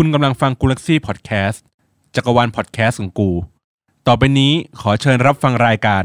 [0.00, 1.64] คุณกำลังฟังกูลักซี่พอดแคสต์
[2.14, 3.30] จักรวาลพอดแคสต์ของกู
[4.06, 6.04] ต่อไปนี้ขอเชิญรับฟังรายการ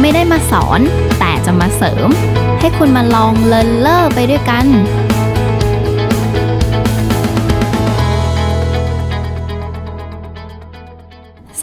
[0.00, 0.80] ไม่ได้มาสอน
[1.18, 2.08] แต่จะมาเสริม
[2.60, 4.66] ให้คุณมาลองเลินเล่อไปด้วยกัน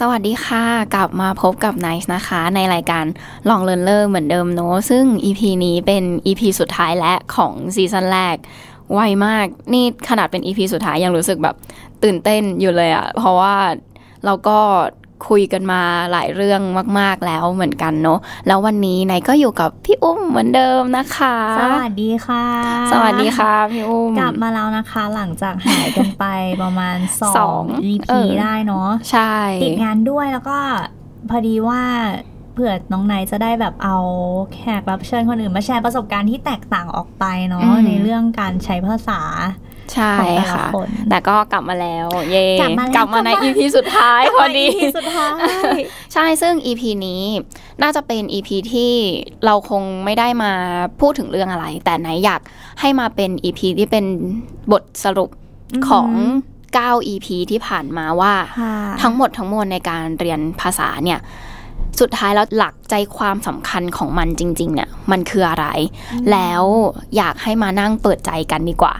[0.10, 0.64] วัสดีค่ะ
[0.94, 3.04] กลับมาพบกับไนซ์นะคะ ในรายการ
[3.48, 8.36] ลองเลินเลอเหมือนเดิมเนอะซึ่ง EP นี้เป็น EP สุดท้ายและของซีซั่นแรก
[8.92, 11.56] ไวมากนี่ขนาดเป็น EP สุดท้ายยังรู้สึกแบบ
[12.02, 13.54] ตื่นเต้นอยู่เลยอะเพราะว่า
[14.24, 14.58] เราก็
[15.28, 16.60] คุยกันมาหลายเรื่อง
[16.98, 22.44] มาก ๆ แล้วเหมือนกันเนอะแล้ววันนี้นายก็อยู่กับพี่อุ้มเหมือนเดิมนะคะ สวัสดีค่ะ
[22.92, 26.24] สวัสดีค่ะพี่อุ้มกลับมาแล้วนะคะ หลังจากหายกันไป
[26.62, 30.58] ประมาณสสอองง EP เออได้เนาะใช่ติดงานด้วยแล้วก็
[31.30, 31.82] พอดีว่า
[32.56, 33.96] เผื่อน้องไนท์จะได้แบบเอา
[34.54, 39.20] แขกรับเชิญคนอื่น มาแชร์ประสบการณ์ที่แตกต่างออกไปเนาะในเรื่องการใช้ภาษา
[39.94, 45.76] ใช่ของแต่ละค่ะคนแต่ก็กลับมาแล้ว เย่กลับมาแล้วกลับมาในกลับมา EP สุดท้ายพอดี EP สุดท้าย
[46.14, 47.22] ใช่ซึ่ง EP นี้
[47.82, 48.92] น่าจะเป็น EP ที่
[49.44, 50.52] เราคงไม่ได้มา
[51.00, 52.40] พูดถึงเรื่องอะไร แต่ไหนอยาก
[52.80, 54.04] ให้มาเป็น EP ที่เป็น
[54.72, 55.30] บทสรุป
[55.88, 56.10] ของ
[56.76, 61.20] 9 EP ที่ผ่านมาว่าค่ะทั้งหมดทั้งมวลในการเรียนภาษาเนี่ย
[62.00, 65.66] สุดท้ายแล้วหลักใจความสำคัญของมันจริง ๆ เนี่ย มันคืออะไร
[66.32, 66.62] แล้ว
[67.16, 68.94] อยากให้มานั่งเปิดใจกันดีกว่า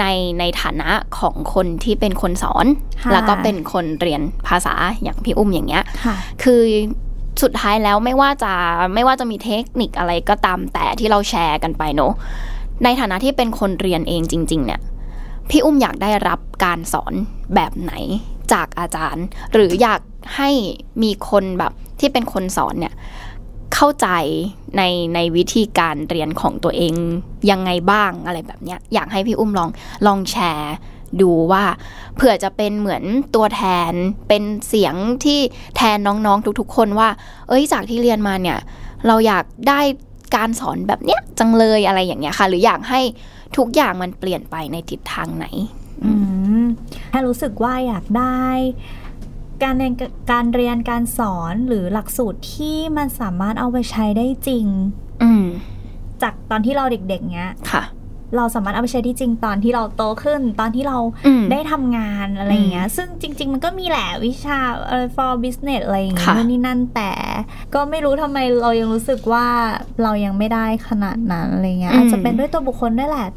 [0.00, 0.04] ใน
[0.38, 2.66] ในฐานะของคนที่เป็นคนสอน
[3.02, 6.62] ค่ะแล้วก็เป็นคนเรียนภาษาอย่างพี่อุ้มอย่างเงี้ยค่ะคือ
[7.42, 8.52] สุดท้ายแล้วไม่ว่าจะ
[8.94, 12.12] ไม่ว่าจะมีเทคนิคอะไรก็ตามแต่ที่เราแชร์กันไปเนอะ
[12.84, 14.80] ในฐานะที่เป็นคนเรียนเองจริง ๆ เนี่ย
[15.50, 17.12] พี่อุ้มอยากได้รับการสอน
[17.54, 17.92] แบบไหน
[18.52, 20.00] จากอาจารย์ หรืออยาก
[20.36, 20.50] ให้
[21.02, 22.94] มีคนแบบที่เป็นคนสอนเนี่ย
[23.74, 24.08] เข้าใจ
[24.76, 24.82] ใน
[25.14, 26.94] ในวิธีการเรียนของตัวเอง
[27.50, 29.68] ยังไงบ้างอะไรแบบเนี้ยอยากให้พี่อุ้มลอง
[30.06, 30.74] ลองแชร์
[31.20, 31.64] ดูว่า
[32.16, 33.02] เผื่อจะเป็นเหมือน
[33.34, 33.92] ตัวแทน
[34.28, 35.38] เป็นเสียงที่
[35.76, 37.08] แทนน้องๆทุกๆ คนว่า
[37.48, 38.58] เอ้ยจากที่เรียนมาเนี่ย
[39.06, 39.80] เราอยากได้
[40.36, 43.00] การสอนแบบเนี้ยจังเลยอะไรอย่างเงี้ยค่ะ หรืออยากให้
[43.56, 45.46] ทุกอย่างมันเปลี่ยนไปในทิศทางไหน
[46.04, 46.12] อื
[46.62, 46.64] ม
[47.12, 48.42] ถ้ารู้สึกว่าอยากได้
[49.64, 49.94] การเรียน
[50.32, 54.66] การเรียนการสอนหรือหลักสูตรที่มันสามารถเอาไปใช้ได้จริง
[55.22, 55.44] อืม
[56.22, 57.84] จากตอนที่เราเด็กๆเนี้ยค่ะ
[58.36, 64.58] เราสามารถเอาไปใช้ที่จริงตอนที่เราโตขึ้น ตอนที่เราอืมได้ทำงานอะไรอย่างเงี้ย ซึ่งจริง ๆ มันก็มีแหละวิชา
[64.88, 67.12] เอ่อ for business อะไรอย่างเงี้ยค่ะนู่นนี่นั่นแต่
[67.74, 69.46] ก็ไม่รู้ทำไมเรายังรู้สึกว่า
[70.02, 73.28] เรายังไม่ได้ขนาดนั้นอะไรเงี้ยอาจจะเป็นด้วยตัวบุคคลด้วยแหละ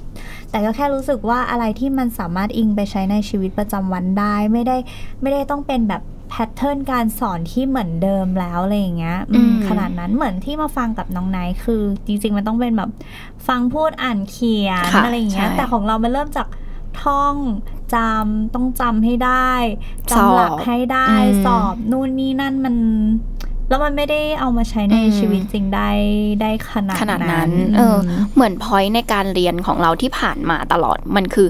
[0.51, 4.77] แต่ก็แค่รู้สึกว่าอะไรที่มันสามารถอิงไปใช้ในชีวิตประจำวันได้ ไม่ได้
[5.21, 12.89] ไม่ได้ต้องเป็นแบบ แพทเทิร์นการสอนที่เหมือนเดิมแล้วอะไรอย่างเงี้ยอืมอืมขนาดนั้นเหมือนที่มาฟังกับน้องไนท์คือ จริง ๆ มันต้องเป็นแบบ
[13.47, 16.47] ฟังพูดอ่านเขียนค่ะอะไรอย่างเงี้ยใช่แต่ของเรามันเริ่มจาก
[17.01, 17.35] ท่อง
[17.95, 19.51] จำต้องจำให้ได้
[20.11, 22.75] สอบจำหลักให้ได้อืมสอบนู่นนี่นั่นมัน
[23.69, 25.89] แล้วมันไม่ได้เอามาใช้ในอืมชีวิตจริงได้
[26.41, 27.99] ได้ขนาดขนาดนั้นั้นนเออม
[28.33, 31.47] เหมือน point ในการเรียนของเราที่ผ่านมาตลอดมันคือ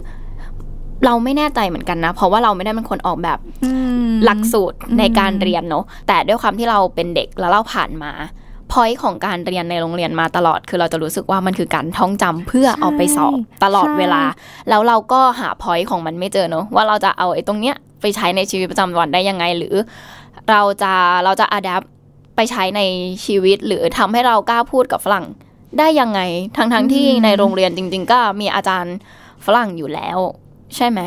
[1.05, 8.11] เราไม่แน่ใจเหมือนกันนะ เพราะว่าเราไม่ได้เป็นคนออกแบบอืม หลักสูตรอืมในการเรียนเนอะแต่ด้วยความที่เราเป็นเด็กแล้วเราผ่านมา
[8.71, 14.21] point ของการเรียนในโรงเรียนมาตลอด คือเราจะรู้สึกว่ามันคือการท่องจำเพื่อเอาไปสอบตลอดเวลา
[14.69, 19.75] แล้วเราก็หา point ของมันไม่เจอเนอะว่าเราจะเอาไอ้ตรงเนี้ยไปใช้ในชีวิตประจำวันได้ยังไง หรือ
[20.49, 20.93] เราจะ
[21.23, 21.83] เราจะอัดแอป
[22.35, 22.81] ไปใช้ใน
[23.25, 25.25] ชีวิต หรือทำให้เรากล้าพูดกับฝรั่ง
[25.79, 26.21] ได้ยังไง
[26.57, 28.95] ทั้งทั้งๆที่อืมในโรงเรียนจริง ๆ ก็มีอาจารย์
[29.45, 30.17] ฝรั่งอยู่แล้ว
[30.75, 30.99] ใช่ไหม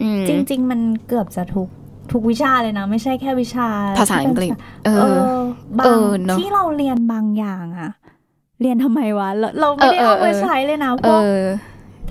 [0.00, 1.68] อืมจริง ๆ มันเกือบจะทุก
[2.12, 3.68] ทุกวิชาเลยนะ ไม่ใช่แค่วิชา
[3.98, 4.50] ภาษาอังกฤษ
[4.86, 5.42] เอเอออ
[5.78, 7.90] บาเองอเนอะที่เราเรียนบางอย่างอะ
[8.60, 11.38] เรียนทำไมวะเราเราไม่ได้เออเออเอามาเออใช้เลยนะพเอวกอ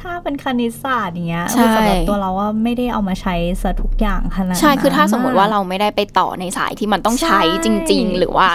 [0.01, 8.49] ถ้าเป็นคณิตศาสตร์อย่างเงี้ยใช่สำหรับตัวเราว่าไม่ได้เอามาใช้ซะทุกอย่างขนาดใช่คือถ้านั้นสมมติว่าเราไม่ได้ไปต่อในสายที่มันต้องใช้ใช่จริง ๆ หรือว่า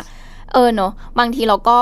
[0.53, 1.79] เออเนอะบางทีเราก็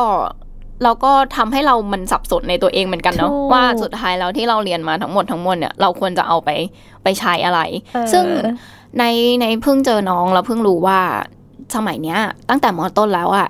[0.84, 6.50] เราก็ทำให้เรามันสับสนในตัวเองเหมือนกันเนาะถูกว่าสุดท้ายแล้วที่เราเรียนมาทั้งหมดทั้งมวลเนี่ยเราควรจะเอาไป
[7.02, 7.60] ไปใช้อะไร
[7.94, 8.24] เออซึ่ง
[8.98, 9.04] ไน
[9.40, 11.00] ท์ ไนท์เพิ่งเจอน้องแล้วเพิ่งรู้ว่า
[11.76, 12.18] สมัยเนี้ย
[12.48, 13.48] ตั้งแต่มอต้นแล้วอะ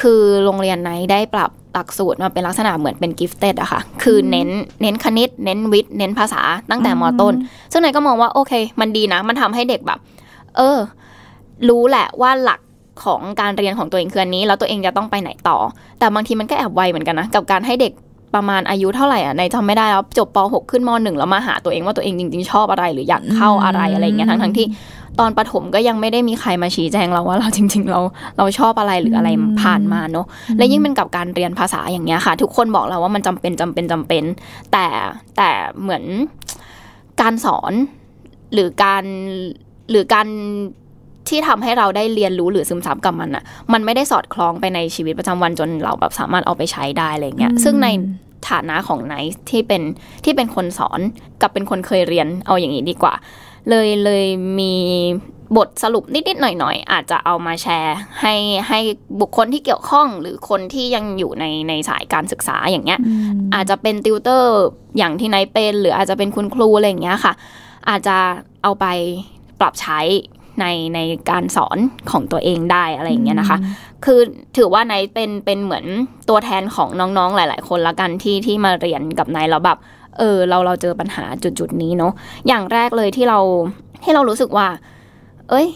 [0.00, 4.48] คือโรงเรียนไหนได้ปรับหลักสูตรมาเป็นลักษณะเหมือนเป็น gifted อะค่ะ คือเน้น
[4.82, 7.34] เน้นคณิต เน้นวิทย์เน้นภาษาตั้งแต่มอต้น
[7.72, 9.98] ซึ่งนายก็มองว่าโอเค มันดีนะ มันทำให้เด็กแบบ
[10.56, 10.78] เออ
[11.68, 12.60] รู้แหละว่าหลัก
[13.04, 15.56] ของการเรียนของตัวเองคืออันนี้ แล้วตัวเองจะต้องไปไหนต่อ
[15.98, 17.92] แต่บางทีมันก็แอบไวเหมือนกันนะ กับการให้เด็ก
[18.34, 24.66] ประมาณอายุเท่าไหร่อะในจำไม่ได้แล้วจบป .6 ขึ้นม .1 แล้วมาหาตัวเองว่าตัวเองจริง ๆ ชอบอะไรหรืออยากเข้าอะไรอะไรอย่างเงี้ยทั้งทั้งๆที่
[25.20, 28.00] ตอนประถมก็ยังไม่ได้มีใครมาชี้แจงเราว่าเราจริง ๆ เรา
[28.38, 29.28] เราชอบอะไรหรืออะไร
[29.62, 30.26] ผ่านมาเนอะ
[30.58, 34.24] และยิ่งเป็นกับการเรียนภาษาอย่างเงี้ยค่ะ ทุกคนบอกเราว่ามันจำเป็นจำเป็นจำเป็น
[34.72, 34.86] แต่
[35.36, 35.50] แต่
[35.80, 36.04] เหมือน
[37.20, 37.72] การสอน
[38.52, 39.04] หรือการ
[39.90, 40.28] หรือการ
[41.32, 47.88] ที่ทำให้เราได้เรียนรู้หรือซึมซับกับมันอะมันไม่ได้สอดคล้องไปในชีวิตประจำวันจนเราแบบสามารถเอาไปใช้ได้อะไรเงี้ยอืมซึ่งใน
[48.50, 49.82] ฐานะของไนท์ที่เป็น
[50.24, 51.00] ที่เป็นคนสอน
[51.40, 53.14] กับเป็นคนเคยเรียนเอาอย่างนี้ดีกว่า
[53.70, 54.24] เลยเลย
[54.58, 54.74] มี
[55.56, 58.34] บทสรุปนิด ๆ หน่อย ๆ อาจจะเอามาแชร์ ให้
[58.68, 58.80] ให้
[59.20, 62.98] บุคคลที่เกี่ยวข้องหรือคนที่ยังอยู่ในในสายการศึกษาอย่างเงี้ย
[63.54, 64.52] อาจจะเป็นติวเตอร์
[64.98, 67.32] อย่างที่ไนท์เป็น หรืออาจจะเป็นคุณครูอะไรอย่างเงี้ยค่ะ
[67.88, 68.16] อาจจะ
[68.62, 68.86] เอาไป
[69.60, 70.00] ปรับใช้
[70.60, 70.98] ในใน
[71.30, 71.78] การสอน
[72.10, 73.58] ของตัวเองได้อะไรอย่างเงี้ยนะคะ
[74.04, 74.20] คือ
[74.56, 75.84] ถือว่าไนท์เป็นเป็นเหมือน
[76.28, 79.78] ตัวแทนของน้องๆหลาย ๆ คนละกันที่ที่มาเรียนกับไนท์แล้วแบบ
[80.18, 82.12] เออเราเราเจอปัญหาจุดๆนี้เนาะ
[82.48, 83.38] อย่างแรกเลยที่เรา
[84.02, 84.66] ที่เรารู้สึกว่า
[85.50, 85.66] เอ้ย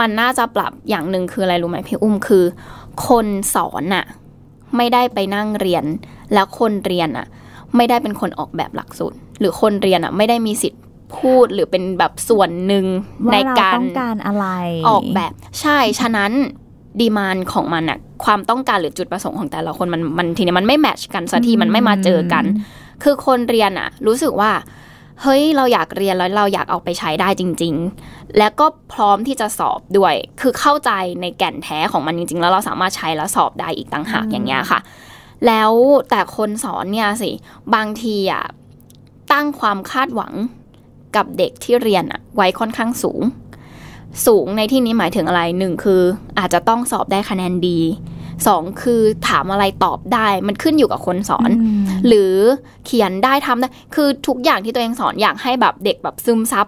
[0.00, 2.44] มันน่าจะปรับอย่างหนึ่งคืออะไรรู้ไหมพี่อุ้มคือ
[3.08, 4.04] คนสอนน่ะ
[4.76, 5.84] ไม่ได้ไปนั่งเรียน
[6.34, 7.26] แล้วคนเรียนอะ
[7.76, 10.82] ไม่ได้เป็นคนออกแบบหลักสูตรหรือคนเรียนอะ ไม่ได้มีสิทธิ์
[11.16, 12.84] พูดหรือเป็นแบบส่วนหนึ่ง
[13.26, 14.46] ว่าในเราการต้องการอะไร
[14.88, 16.32] ออกแบบใช่ฉะนั้น
[17.00, 22.44] ดีมานของมันอะความต้องการหรือจุดประสงค์ของแต่ละคนมันมันทีนี้มันไม่แมทช์กันสักทีมันไม่มาเจอกัน
[23.02, 24.52] คือคนเรียนอะรู้สึกว่า
[25.22, 27.74] เฮ้ยเราอยากเรียนแล้วเราอยากเอาไปใช้ได้จริง
[28.06, 30.90] ๆ แล้วก็พร้อมที่จะสอบด้วย คือเข้าใจ
[31.20, 34.80] ในแก่นแท้ของมันจริง ๆ แล้วเราสามารถใช้แล้วสอบได้อีกต่างหากอย่างเงี้ยค่ะ
[35.46, 35.72] แล้ว
[36.10, 37.30] แต่คนสอนเนี่ยสิ
[37.74, 38.44] บางทีอะ
[39.32, 40.32] ตั้งความคาดหวัง
[41.16, 43.22] กับเด็กที่เรียนอะไว้ค่อนข้างสูง
[44.26, 46.02] สูงในที่นี้หมายถึงอะไรหนึ่งคือ
[46.38, 47.80] อาจจะต้องสอบได้คะแนนดี
[48.46, 51.50] สองคือถามอะไรตอบได้ มันขึ้นอยู่กับคนสอน
[51.82, 52.34] มหรือ
[52.86, 56.66] เขียนได้ทำได้ คือทุกอย่างที่ตัวเองสอนอยากให้แบบเด็กแบบซึมซับ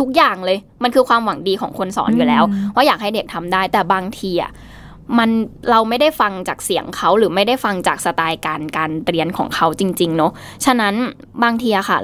[0.00, 4.52] ทุกอย่างเลย มันคือความหวังดีของคนสอนอยู่แล้วอืมว่าอยากให้เด็กทำได้ แต่บางทีอะ
[5.18, 5.30] มัน
[5.70, 10.32] เราไม่ได้ฟังจากเสียงเขาหรือไม่ได้ฟังจากสไตล์การการเรียนของเขาจริง ๆ เนอะ
[10.64, 10.94] ฉะนั้น
[11.42, 11.98] บางทีอะค่ะ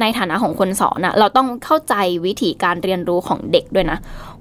[0.00, 1.94] ในฐานะของคนสอนอะเราต้องเข้าใจ
[2.26, 3.98] วิธีการเรียนรู้ของเด็กด้วยนะ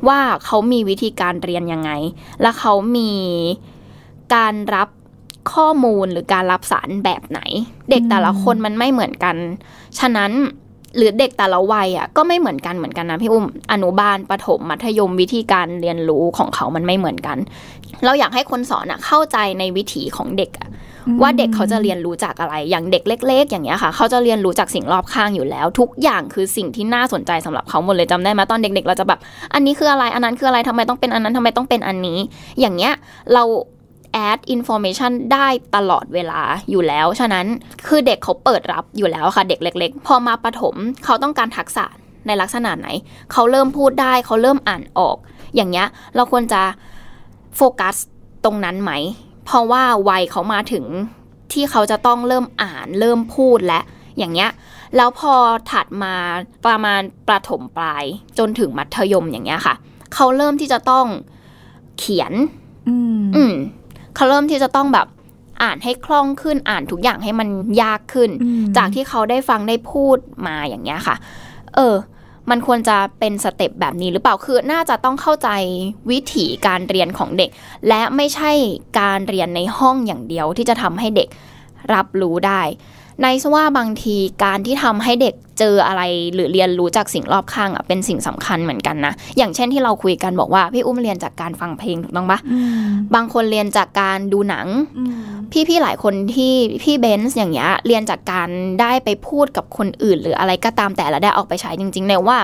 [0.07, 1.91] ว่าเขามีวิธีการเรียนยังไง
[2.41, 3.11] และเขามี
[4.35, 4.89] การรับ
[5.53, 7.39] ข้อมูลหรือการรับสารแบบไหน
[7.89, 9.35] เด็กแต่ละคนมันไม่เหมือนกัน
[9.99, 10.31] ฉะนั้น
[10.97, 17.37] หรือเด็กแต่ละวัยอะก็ไม่เหมือนกันเหมือนกันนะพี่อุ้มอนุบาลประถมมัธยมวิธีการเรียนรู้ของเขามันไม่เหมือนกัน
[18.05, 20.69] เราอยากให้คนสอนอะเข้าใจในวิถีของเด็กอะ
[21.21, 29.19] ว่าเด็กเขาจะเรียนรู้จากอะไร อย่างเด็กเล็ก ๆ อย่างเงี้ยค่ะ เขาจะเรียนรู้จากสิ่งรอบข้างอยู่แล้ว ทุกอย่างคือสิ่งที่น่าสนใจสำหรับเขาหมดเลยจำได้ไหมตอนเด็ก ๆ เราจะแบบ
[29.53, 32.19] อันนี้คืออะไร อันนั้นคืออะไรทำไมต้องเป็นอันนั้นทำไมต้องเป็นอันนี้
[32.59, 32.93] อย่างเงี้ย
[33.33, 33.43] เรา
[34.27, 37.45] add information ได้ตลอดเวลาอยู่แล้ว ฉะนั้น
[37.87, 40.75] คือเด็กเขาเปิดรับอยู่แล้วค่ะ เด็กเล็ก ๆ พอมาประถม
[41.05, 41.85] เขาต้องการทักษะ
[42.27, 42.87] ในลักษณะไหน
[43.31, 45.17] เขาเริ่มพูดได้ เขาเริ่มอ่านออก
[45.55, 46.61] อย่างเงี้ยเราควรจะ
[47.55, 47.95] โฟกัส
[48.43, 48.91] ตรงนั้นไหม
[49.45, 50.85] เพราะว่าวัยเขามาถึง
[51.51, 53.81] ที่เขาจะต้องเริ่มอ่านเริ่มพูดและ
[54.17, 54.51] อย่างเงี้ย
[54.95, 55.33] แล้วพอ
[55.71, 56.13] ถัดมา
[56.65, 58.03] ประมาณประถมปลาย
[58.37, 59.75] จนถึงมัธยมอย่างเงี้ยค่ะ
[60.13, 61.05] เขาเริ่มที่จะต้อง
[61.99, 62.33] เขียน
[62.89, 63.53] อืมอืม
[64.15, 65.07] เขาเริ่มที่จะต้องแบบ
[65.63, 67.49] อ่านให้คล่องขึ้นอ่านทุกอย่างให้มัน
[67.81, 70.17] ยากขึ้นอืมจากที่เขาได้ฟังได้พูด
[70.47, 71.15] มาอย่างเงี้ยค่ะ
[71.75, 71.95] เออ
[72.49, 75.49] มันควรจะเป็นสเต็ปแบบนี้หรือเปล่าคือน่าจะต้องเข้าใจ
[76.11, 77.49] วิถีการเรียนของเด็ก
[77.87, 78.51] และไม่ใช่
[78.99, 81.27] การเรียนในห้องอย่างเดียวที่จะทำให้เด็ก
[81.93, 82.61] รับรู้ได้
[83.21, 86.01] ในว่าบางทีการที่ทำให้เด็กเจออะไร
[86.33, 94.67] หรือเรียนรู้จากสิ่งรอบข้างอะเป็นสิ่งสำคัญเหมือนกันนะ อย่างเช่นที่เราคุยกันบอกว่าพี่อุ้มเรียนจากการฟังเพลงถูกต้องปะอืมบางคนเรียนจากการดูหนัง
[94.97, 95.13] อืม
[95.69, 96.53] พี่ๆหลายคนที่
[96.83, 98.49] พี่เบนซ์อย่างเงี้ยเรียนจากการ
[98.81, 102.37] ได้ไปพูดกับคนอื่น หรืออะไรก็ตามแต่และได้ออกไปใช้จริงๆเนี่ยว่า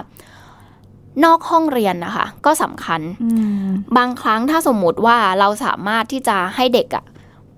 [1.26, 3.30] นอกห้องเรียนนะคะ ก็สำคัญอื
[3.66, 7.06] มบางครั้งถ้าสมมุติว่าเราสามารถที่จะให้เด็กอะ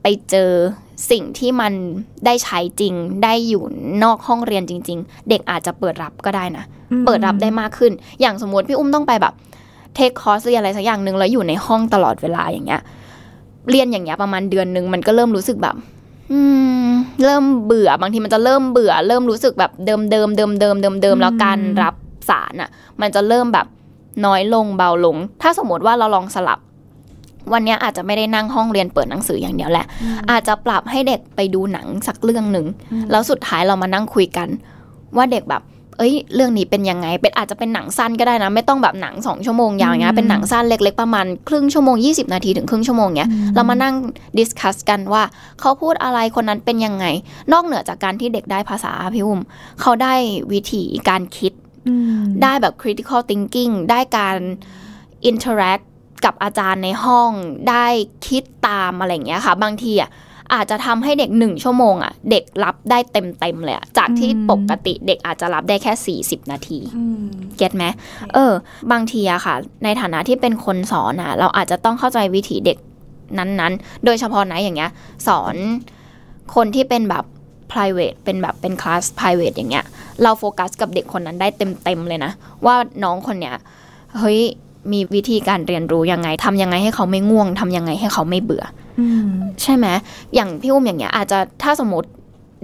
[0.01, 0.51] ไปเจอ
[1.12, 1.73] สิ่งที่มัน
[2.25, 3.63] ได้ใช้จริงได้อยู่
[4.03, 6.63] นอกห้องเรียนจริง ๆ เด็กอาจจะเปิดรับก็ได้นะ
[7.05, 9.33] เปิดรับได้มากขึ้น อย่างสมมติพี่อุ้มต้องไปแบบ
[9.95, 12.81] เทคคอร์สเรียนอะไรสักอย่างหนึ่งแล้วอยู่ในห้องตลอดเวลาอย่างเงี้ย
[13.69, 15.75] เรียนอย่างเงี้ยประมาณเดือนหนึ่งมันก็เริ่มรู้สึกแบบ
[16.31, 16.39] อื
[16.85, 16.89] ม
[17.25, 21.95] เริ่มเบื่อบางทีมันจะเริ่มเบื่อ เริ่มรู้สึกแบบเดิมเดิมเดิมเดิมเดิมเดิมแล้วการรับ
[22.29, 22.69] สารอะ
[23.01, 23.67] มันจะเริ่มแบบ
[24.25, 26.59] น้อยลงเบาลง ถ้าสมมติว่าเราลองสลับ
[27.51, 29.85] วันเนี้ยอาจจะไม่ได้นั่งห้องเรียนเปิดหนังสืออย่างเดียวแหละ
[30.31, 32.65] อาจจะปรับให้เด็กไปดูหนังสักเรื่องหนึ่ง
[33.12, 34.47] แล้วสุดท้ายเรามานั่งคุยกัน
[35.17, 35.63] ว่าเด็กแบบ
[35.97, 43.95] เอ้ย เรื่องนี้เป็นยังไง เป็นอาจจะเป็นหนังสั้นก็ได้นะ ไม่ต้องแบบหนังสองชั่วโมงยาวอย่างเงี้ยเป็นหนังสั้นเล็กๆประมาณครึ่งชั่วโมง 20 นาทีถึงครึ่งชั่วโมงเงี้ยเรามานั่ง
[44.38, 45.23] ดิสคัสกันว่า
[45.59, 47.05] เขาพูดอะไรคนนั้นเป็นยังไง
[47.53, 49.39] นอกเหนือจากการที่เด็กได้ภาษาพี่อุ้ม
[49.81, 50.13] เขาได้
[50.51, 51.53] วิธีการคิด
[51.88, 54.38] อืมได้แบบ critical thinking ได้การ
[55.29, 55.83] interact
[56.25, 57.32] กับอาจารย์ในห้อง
[57.70, 57.86] ได้
[58.27, 60.10] คิดตามอะไรอย่างเงี้ยค่ะ บางทีอะ
[60.53, 67.25] อาจจะทำให้เด็กหนึ่งชั่วโมงอะเด็กรับได้เต็มเต็มๆเลยอะจากที่อืมปกติเด็กอาจจะรับได้แค่ 40 นาทีอืม
[67.58, 67.86] เก็ตไหม
[68.34, 68.53] เออ
[68.92, 72.77] บางทีอะค่ะ ในฐานะที่เป็นคนสอนอะเราอาจจะต้องเข้าใจวิถีเด็ก
[73.38, 74.92] นั้นๆ โดยเฉพาะไหนอย่างเงี้ย
[75.27, 75.56] สอน
[76.56, 77.25] คนที่เป็นแบบ
[77.72, 79.86] private เป็นแบบเป็นคลาส private อย่างเงี้ย
[80.22, 82.32] เราโฟกัสกับเด็กคนนั้นได้เต็มๆเลยนะ
[82.65, 83.56] ว่าน้องคนเนี้ย
[84.18, 84.42] เฮ้ย
[84.92, 88.66] มีวิธีการเรียนรู้ยังไงทำยังไงให้เขาไม่ง่วงทำยังไงให้เขาไม่เบื่อ
[89.00, 89.30] อืม
[89.62, 89.88] ใช่ไหม
[90.36, 92.10] อย่างพี่อุ้มอย่างเงี้ย อาจจะถ้าสมมติ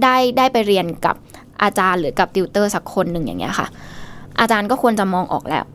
[0.04, 1.16] ได้ได้ไปเรียนกับ
[1.64, 3.68] อาจารย์หรือกับติวเตอร์สักคนหนึ่งอย่างเงี้ยค่ะ
[4.40, 5.66] อาจารย์ก็ควรจะมองออกแล้ว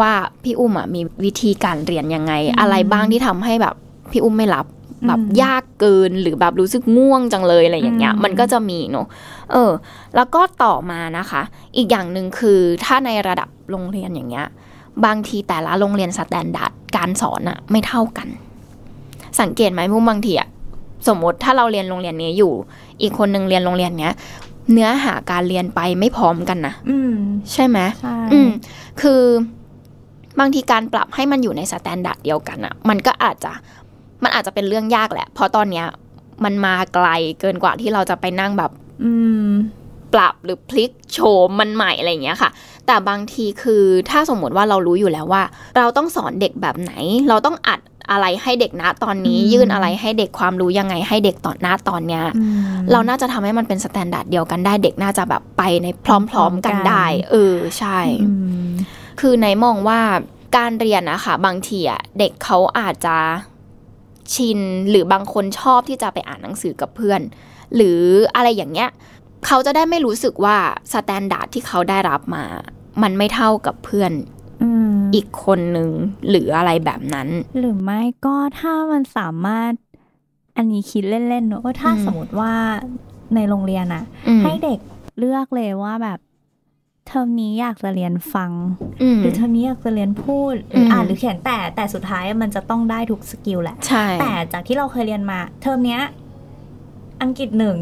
[0.00, 3.74] ว่าพี่อุ้มอะมีวิธีการเรียนยังไง อะไรบ้างที่ทำให้แบบ
[4.10, 4.66] พี่อุ้มไม่รับ
[5.06, 9.06] แบบอืมยากเกินหรือแบบรู้สึกง่วงจังเลยอะไรอย่างเงี้ยอืมมันก็จะมีเนอะ
[9.52, 9.72] เออ
[10.16, 11.42] แล้วก็ต่อมานะคะ
[11.76, 14.46] อีกอย่างหนึ่งคือถ้าในระดับโรงเรียนอย่างเงี้ย
[15.06, 18.28] บางทีแต่ละโรงเรียน standard การสอนอะไม่เท่ากัน
[19.40, 20.48] สังเกตไหมอุ้มบางทีอะ
[21.08, 22.52] สมมติถ้าเราเรียนโรงเรียนนี้อยู่
[23.02, 24.14] อีกคนหนึ่งเรียนโรงเรียนเนี้ย
[24.72, 27.14] เนื้อหาการเรียนไปไม่พร้อมกันนะอืม
[27.52, 28.50] ใช่ไหมใช่อืม
[29.00, 29.22] คือ
[30.38, 33.52] บางทีการปรับให้มันอยู่ใน standard เดียวกันอะมันก็อาจจะ
[34.22, 35.86] มันอาจจะเป็นเรื่องยากแหละ เพราะตอนเนี้ย
[36.44, 37.08] มันมาไกล
[37.40, 38.70] เกินกว่าที่เราจะไปนั่งแบบ
[39.04, 39.12] อื
[39.48, 39.50] ม
[40.12, 42.50] ปรับหรือพลิกโฉมมันใหม่อะไรอย่างเงี้ยค่ะ
[42.86, 45.42] แต่บางทีคือถ้าสมมติว่าเรารู้อยู่แล้วว่า
[45.78, 46.92] เราต้องสอนเด็กแบบไหน
[47.28, 52.58] เราต้องอัดอะไรให้เด็กนะตอนนี้อืมยื่นอะไรให้เด็กความรู้ยังไงให้เด็กตอนหน้าตอนเนี้ยอืม
[52.92, 58.32] เราน่าจะทำให้มันเป็น standard เดียวกันได้เด็กน่าจะแบบไปในพร้อม ๆกันได้ เออใช่อื
[58.66, 58.70] ม
[59.20, 60.00] คือไนท์มองว่า
[60.56, 63.16] การเรียนนะคะบางทีอะเด็กเขาอาจจะ
[64.34, 67.20] ชินหรือบางคนชอบที่จะไปอ่านหนังสือกับเพื่อน
[67.76, 68.00] หรือ
[68.36, 68.88] อะไรอย่างเงี้ย
[69.46, 70.56] เขาจะได้ไม่รู้สึกว่า
[70.92, 72.44] standard ที่เขาได้รับมา
[73.02, 74.12] มันไม่เท่ากับเพื่อน
[74.62, 75.90] อืมอีกคนหนึ่ง
[76.28, 79.72] หรืออะไรแบบนั้น หรือไม่ก็ถ้ามันสามารถ
[80.56, 82.52] อันนี้คิดเล่นๆเนอะว่าถ้าอืมสมมติว่า
[83.34, 84.78] ในโรงเรียนอะอืมให้เด็ก
[85.18, 86.18] เลือกเลยว่าแบบ
[87.06, 88.50] เทอมนี้อยากจะเรียนฟัง
[89.02, 96.02] อืมหรือเทอมนี้อยากจะเรียนพูดหรืออมอ่านหรือเขียนแต่แต่สุดท้ายมันจะต้องได้ทุก skill แหละใช่แต่จากที่เราเคยเรียนมา เทอมเนี้ย
[97.22, 97.76] อังกฤษหนึ่ง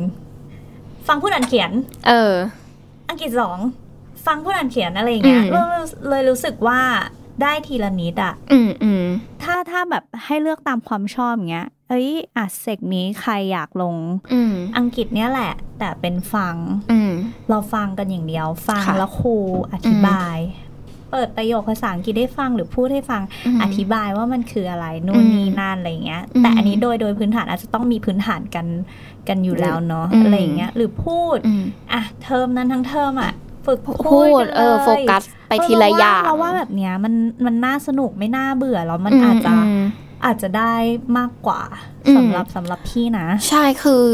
[1.09, 1.71] ฟังพูดอ่านเขียน
[2.09, 2.35] เออ
[3.09, 3.59] อังกฤษสอง
[4.26, 5.62] ฟังพูดอ่านเขียนอะไรอย่างเงี้ยอืมเรา
[6.09, 6.80] เลยรู้สึกว่า
[7.42, 9.04] ได้ทีละนิดอะอืมอืม
[9.42, 13.97] ถ้าถ้าแบบให้เลือกตามความชอบอย่างเงี้ยเอ้ยอะเซกนี้ใครอยากลง
[14.33, 16.57] อืมอังกฤษเนี้ยแหละ แต่เป็นฟัง
[16.92, 17.12] อืม
[17.50, 19.37] เราฟังกันอย่างเดียว ฟังค่ะแล้วครู
[19.73, 20.38] อธิบาย
[21.11, 28.67] เปิดประโยคภาษาอังกฤษให้ฟังหรือพูดให้ฟังอืมอธิบายว่ามันคืออะไรนู่นอืมนี่นั่นอะไรเงี้ยอืมแต่อันนี้โดยโดยพื้นฐานอาจจะต้องมีพื้นฐานกัน
[29.29, 33.33] กันอยู่แล้วเนาะอืมอะไรอย่างเงี้ย หรือพูดอืมอะเทอมนั้นทั้งเทอมอะ
[33.67, 37.14] ฝึกพูดกันเออเลยโฟกัสไปทีละอย่างเราว่าแบบเนี้ยมัน
[37.45, 39.83] มันน่าสนุกไม่น่าเบื่อแล้วมันอาจจะมัน
[40.25, 40.75] อาจจะได้
[41.19, 41.62] มากกว่า
[42.07, 44.05] อืมสำหรับสำหรับพี่นะ ใช่คือ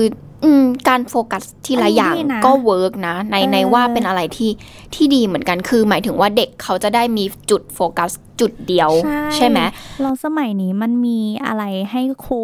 [0.47, 4.51] อืมการโฟกัสทีละอย่างอันนี้ดีนะก็ work นะ ไนท์เออไนท์ว่าเป็นอะไรที่
[4.95, 8.11] ที่ดีเหมือนกันคือ หมายถึงว่าเด็กเขาจะได้มีจุดโฟกัส
[8.41, 8.91] จุดเดียว
[9.37, 9.59] ใช่ไหม
[10.03, 12.43] เราสมัยนี้มันมีอะไรให้ครู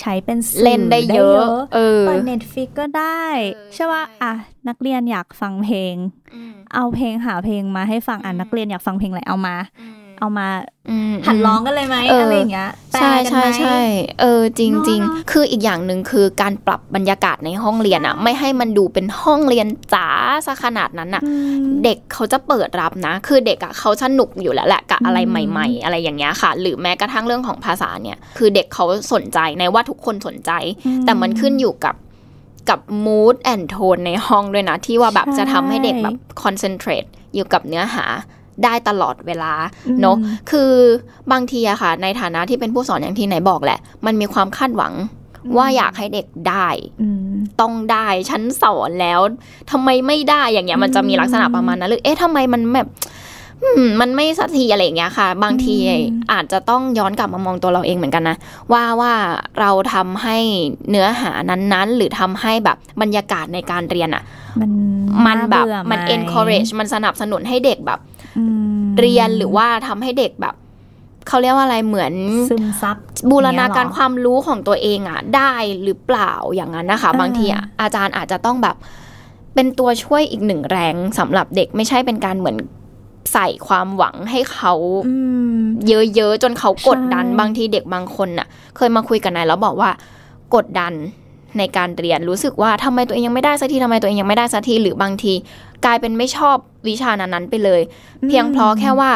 [0.00, 3.22] ใช้เป็นสื่อเล่นได้เยอะเออเปิด Netflix ก็ได้
[3.54, 4.32] เออใช่ว่าใช่อะ
[4.68, 5.94] นักเรียนอยากฟังเพลง
[6.34, 10.48] อืมเอาเพลงหาเพลงมาให้ฟังอะอืมนักเรียนอยากฟังเพลงอะไรเอามาอืม เอามา
[10.90, 13.78] อืมหัดร้องกันเลยไหมเออออะไรอย่างเงี้ยแปลใช่กันใช่ไหมใช่
[14.20, 20.08] เออจริงจริงเนอะคืออีกอย่างหนึ่งคือการปรับบรรยากาศในห้องเรียนอะไม่ให้มันดูเป็นห้องเรียนจ๋า
[20.46, 21.32] ซะขนาดนั้นอะอื
[21.62, 30.52] มเด็กเขาจะเปิดรับนะ คือเด็กอะเขาสนุกอยู่แล้วแหละกับอะไรอืมใหม่ ๆ อะไรอย่างเงี้ยค่ะ หรือแม้กระทั่งเรื่องของภาษาเนี่ย คือเด็กเขาสนใจในว่าทุกคนสนใจ
[31.04, 31.94] แต่มันขึ้นอยู่กับ
[32.70, 38.04] กับ mood and tone ในห้องด้วยนะ ที่ว่าแบบใช่จะทำให้เด็กแบบ concentrate อยู่กับเนื้อหา
[38.64, 39.52] ได้ตลอดเวลา
[39.88, 40.16] อืมเนอะ
[40.50, 40.72] คือ
[41.32, 44.92] บางทีอะค่ะ ในฐานะที่เป็นผู้สอนอย่างที่ไหนบอกแหละ มันมีความคาดหวัง
[45.56, 46.68] ว่าอยากให้เด็กได้
[47.02, 49.20] อืมต้องได้ฉันสอนแล้ว
[49.70, 52.88] ทำไมไม่ได้อย่างเงี้ย มันจะมีลักษณะประมาณนั้นหรือเอ๊ะทำไมมันแบบ
[53.64, 58.36] อืมมันไม่สักทีอะไรอย่างเงี้ยค่ะ บางทีอืมอาจจะต้องย้อนกลับมามองตัวเราเองเหมือนกันนะ
[58.72, 59.12] ว่าว่า
[59.60, 60.38] เราทำให้
[60.90, 64.22] เนื้อหานั้นๆ หรือทำให้แบบบรรยากาศในการเรียนอะ
[64.60, 64.70] มัน
[65.26, 68.15] มันแบบาเอมันไห encourage มันสนับสนุนให้เด็กแบบอืม
[68.98, 70.54] เรียนหรือว่าทำให้เด็กแบบ
[71.28, 72.12] เขาเรียกว่าอะไรเหมือน
[72.50, 72.96] ซึมซับ
[73.30, 75.52] บูรณาการอย่งเงี้ยเหอความรู้ของตัวเองอะ ได้
[75.82, 78.76] หรือเปล่าอย่างนั้นนะคะเออบางทีอะอาจารย์อาจจะต้องแบบ
[79.54, 82.56] เป็นตัวช่วยอีกหนึ่งแรงสำหรับเด็กไม่ใช่เป็นการเหมือน
[83.32, 84.72] ใส่ความหวังให้เขา
[85.08, 85.16] อื
[85.56, 89.90] มเยอะๆจนเขากดดันใช่บางทีเด็กบางคนน่ะ เคยมาคุยกันนายแล้วบอกว่า
[90.54, 90.92] กดดัน
[91.58, 95.32] ในการเรียนรู้สึกว่าทำไมตัวเองยังไม่ได้สักทีทำไมตัวเองยังไม่ได้สักทีหรือบางที
[95.86, 96.56] กลายเป็นไม่ชอบ
[96.88, 97.80] วิชานั้นๆไปเลย
[98.26, 99.12] เพียงเพราะแค่ว่า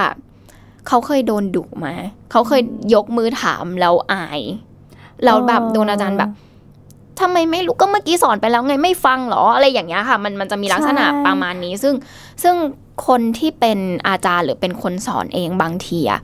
[0.88, 1.94] เขาเคยโดนดุมา
[2.30, 2.62] เขาเคย
[2.94, 4.40] ยกมือถามแล้วอาย
[5.24, 6.30] แล้วแบบโดนอาจารย์แบบ
[7.20, 11.94] ทำไมไม่รู้ก็เมื่อกี้สอนไปแล้วไงไม่ฟังเหรออะไรอย่างเงี้ยค่ะ มันมันจะมีลักษณะใช่ประมาณนี้ ซึ่ง
[12.42, 12.54] ซึ่ง
[13.06, 16.20] คนที่เป็นอาจารย์หรือเป็นคนสอนเองบางทีอะ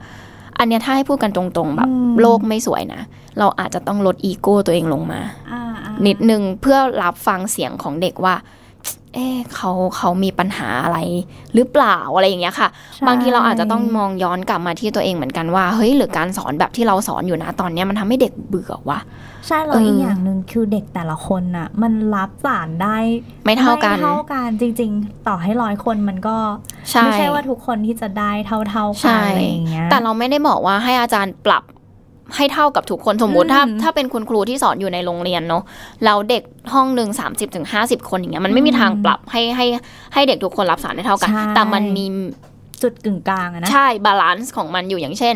[0.57, 3.01] อันเนี้ยถ้าให้พูดกันตรงๆแบบอืมโลกไม่สวยนะ
[3.39, 8.35] เราอาจจะต้องลดอีโก้ตัวเองลงมาอ่าอ่านิดนึงเพื่อรับฟังเสียงของเด็กว่า
[9.17, 10.99] เอ๊ะเขาเขามีปัญหาอะไร
[11.53, 18.99] หรือเปล่าอะไรอย่างเงี้ยค่ะใช่บางทีเราอาจจะต้องมองย้อนกลับมาที่ตัวเองเหมือนกันว่าเฮ้ยหรือการสอนแบบที่เราสอนอยู่นะตอนเนี้ยมันทำให้เด็กเบื่อวะ
[19.47, 22.97] ใช่แล้วเอออีอีกอย่างหนึ่งคือเด็กแต่ละคนน่ะ มันรับสารได้
[23.45, 26.37] ไม่เท่ากันไม่เท่ากันจริง ๆ ต่อให้ร้อยคนมันก็
[26.89, 31.63] ใช่ไม่ใช่ว่าทุกคนที่จะได้เท่าเท่าๆกัใช่อะไรอย่างเงี้ยแต่เราไม่ได้บอกว่าให้อาจารย์ปรับ
[32.35, 35.63] ให้เท่ากับทุกคนสมมุติอืมถ้าถ้าเป็นคุณครูที่สอนอยู่ในโรงเรียนเนาะ
[36.03, 36.43] แล้วเด็ก
[36.73, 39.65] ห้องหนึ่งสามสิบถึงห้าสิบคนอย่างเงี้ยมันไม่มีทางปรับให้ให้
[40.13, 42.05] ให้เด็กทุกคนรับสารได้เท่ากันใช่แต่มันมี
[42.81, 45.35] จุดกึ่งกลางอะนะใช่ balance ของมันอยู่อย่างเช่น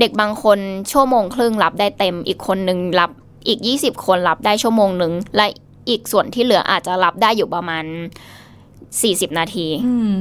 [0.00, 0.58] เด็กบางคน
[0.92, 3.10] ชั่วโมงครึ่งรับได้เต็ม อีกคนนึงรับ
[3.48, 5.46] อีก20คนรับได้ชั่วโมงหนึ่งและ
[5.88, 7.84] อีกส่วนที่เหลืออาจจะรับได้อยู่ประมาณ
[8.60, 10.14] 40นาทีอืม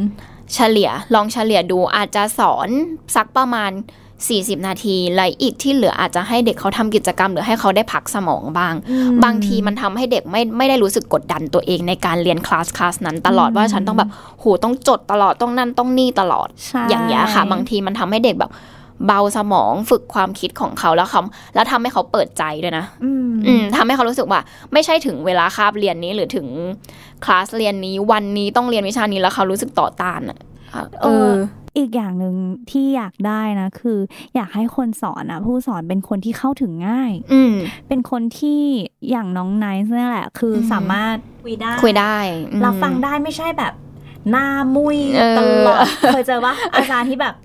[0.54, 2.70] เฉลี่ยลองเฉลี่ยดูอาจจะสอน
[3.16, 3.72] สักประมาณ
[4.24, 18.52] 40 นาทีและอีกที่เหลืออาจจะให้เด็กเขาทำกิจกรรม หรือให้เขาได้พักสมองบ้างอืมบางทีมันทำให้เด็กไม่ไม่ได้รู้สึกกดดันตัวเองในการเรียนคลาสคลาสนั้น ตลอดอืมว่าฉันต้องแบบโหต้องจดตลอดต้องนั่นต้องนี่ตลอดใช่อย่างเงี้ยค่ะ บางทีมันทำให้เด็กแบบ
[19.08, 21.22] เบาสมองฝึกความคิดของเขาแล้วเขา
[21.56, 24.40] แล้วทำให้เขาเปิดใจด้วยนะ อืมอืมทำให้เขารู้สึกว่า
[24.74, 26.48] ไม่ใช่ถึงเวลาคาบเรียนนี้หรือถึง
[27.26, 30.40] คลาสเรียนนี้วันนี้ต้องเรียนวิชานี้แล้วเขารู้สึกต่อต้านอะ
[31.04, 31.32] เออ
[31.78, 32.36] อีกอย่างหนึ่ง
[32.72, 33.98] ที่อยากได้นะ คือ
[34.36, 37.54] อยากให้คนสอนอะผู้สอนเป็นคนที่เข้าถึงง่าย อืม
[37.88, 38.62] เป็นคนที่
[39.10, 42.18] อย่างน้องไนท์นี่แหละ คืออมสามารถคุยได้คุยได้
[42.52, 43.74] อืมรับฟังได้ไม่ใช่แบบ
[44.32, 45.80] หน้ามุยเออตลอด
[46.14, 47.36] เคยเจอปะอาจารย์ที่แบบ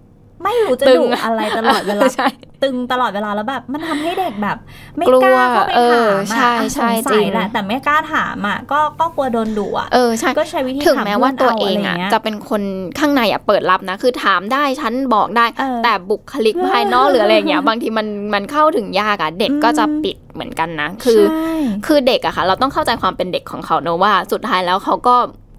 [0.44, 2.28] ไม่รู้จะตึงดุอะไรตลอดเวลาใช่
[2.62, 4.56] ตึงตลอดเวลาแล้วแบบมันทำให้เด็กแบบ
[4.97, 12.62] ไม่กลัวกล้าเข้าไปเออถามใช่อะอะใช่สงสัจริยงแหละแต่ไม่กล้าถามอะก็ก็กลัวโดนดุอะเออใช่ก็ใช้วิธีถึงถามแม้ว่าตัวเองอะพื่นเาไรจะเป็นคน
[12.99, 21.53] ข้างในอะเปิดรับนะ คือถามได้ฉันบอกได้เออแต่บุคลิกภายนอกหรืออะไรอย่างเงี้ยบางทีมันมันเข้าถึงยากอะเด็กอืมก็จะปิดเหมือนกันนะ คือใช่
[21.87, 25.16] คือเด็กอะค่ะ เราต้องเข้าใจความเป็นเด็กของเขาเนอะว่าสุดท้ายแล้วเขาก็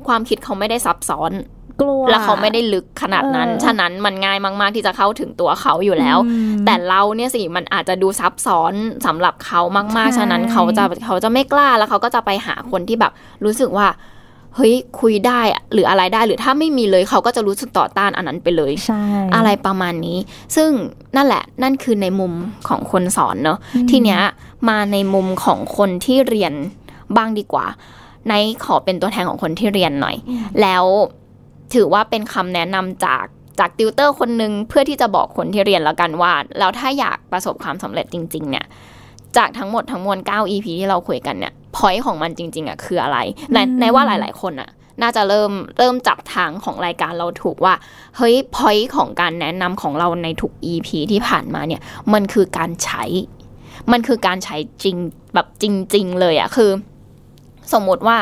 [0.07, 1.31] ความคิดเขาไม่ได้ซับซ้อน
[1.81, 8.73] กลัวและเขาไม่ได้ลึกขนาดนั้นเออฉะนั้นมันง่ายมากๆที่จะเข้าถึงตัวเขาอยู่แล้วอืมแต่เราเนี่ยสิมันอาจจะดูซับซ้อน
[9.05, 13.11] สำหรับเขามากใช่ๆฉะนั้นเขาจะเขาจะไม่กล้าแล้วเขาก็จะไปหาคนที่แบบ
[13.45, 13.87] รู้สึกว่า
[14.55, 19.03] เฮ้ยคุยได้อะหรืออะไรได้หรือถ้าไม่มีเลยเขาก็จะรู้สึกต่อต้านอันนั้นไปเลยใช่
[19.35, 20.17] อะไรประมาณนี้
[20.55, 20.69] ซึ่ง
[21.15, 22.33] นั่นแหละนั่นคือในมุม
[22.67, 24.21] ของคนสอนเนอะอืมทีเนี้ย
[24.69, 26.53] มาในมุมของคนที่เรียน
[27.17, 27.65] บ้างดีกว่า
[28.29, 30.15] ในขอเป็นตัวแทนของคนที่เรียนหน่อย
[30.61, 30.83] แล้ว
[31.73, 33.25] ถือว่าเป็นคำแนะนำจาก
[33.59, 38.65] จากติวเตอร์คนหนึ่งเพื่อที่จะบอกคนที่เรียนแล้วกันว่าแล้วถ้าอยากประสบความสำเร็จจริง ๆ เนี่ย
[39.37, 43.17] จากทั้งหมดทั้งมวล 9 EP ที่เราคุยกันเนี่ยพอยของมันจริง ๆอะคืออะไร
[43.53, 44.69] ในอืมในว่าหลาย ๆ คนอะ
[45.01, 47.73] น่าจะเริ่มเริ่มจับทางของรายการเราถูกว่า
[48.17, 51.81] เฮ้ยพอยของการแนะนำของเราในทุก EP ที่ผ่านมาเนี่ย
[52.13, 53.03] มันคือการใช้
[53.91, 54.95] มันคือการใช้จริง
[55.33, 56.71] แบบจริง ๆ เลยอะคือ
[57.73, 58.17] สมมติว่า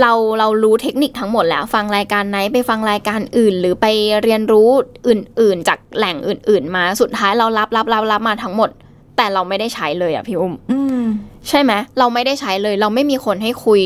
[0.00, 3.86] เราเรารู้เทคนิคทั้งหมดแล้ว ฟังรายการไหนไปฟังรายการอื่น หรือไป
[4.22, 4.68] เรียนรู้
[5.08, 8.70] อื่น ๆ จากแหล่งอื่น ๆ มาสุดท้ายเรารับรับรับรับมาทั้งหมด
[9.16, 11.02] แต่เราไม่ได้ใช้เลยอะพี่อุ้มอืม
[11.48, 13.82] ใช่ไหมเราไม่ได้ใช้เลย เราไม่มีคนให้คุย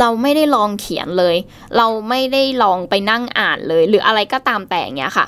[0.00, 1.36] เราไม่ได้ลองเขียนเลย
[1.76, 5.26] เราไม่ได้ลองไปนั่งอ่านเลย หรืออะไรก็ตามแต่อย่างเงี้ยค่ะ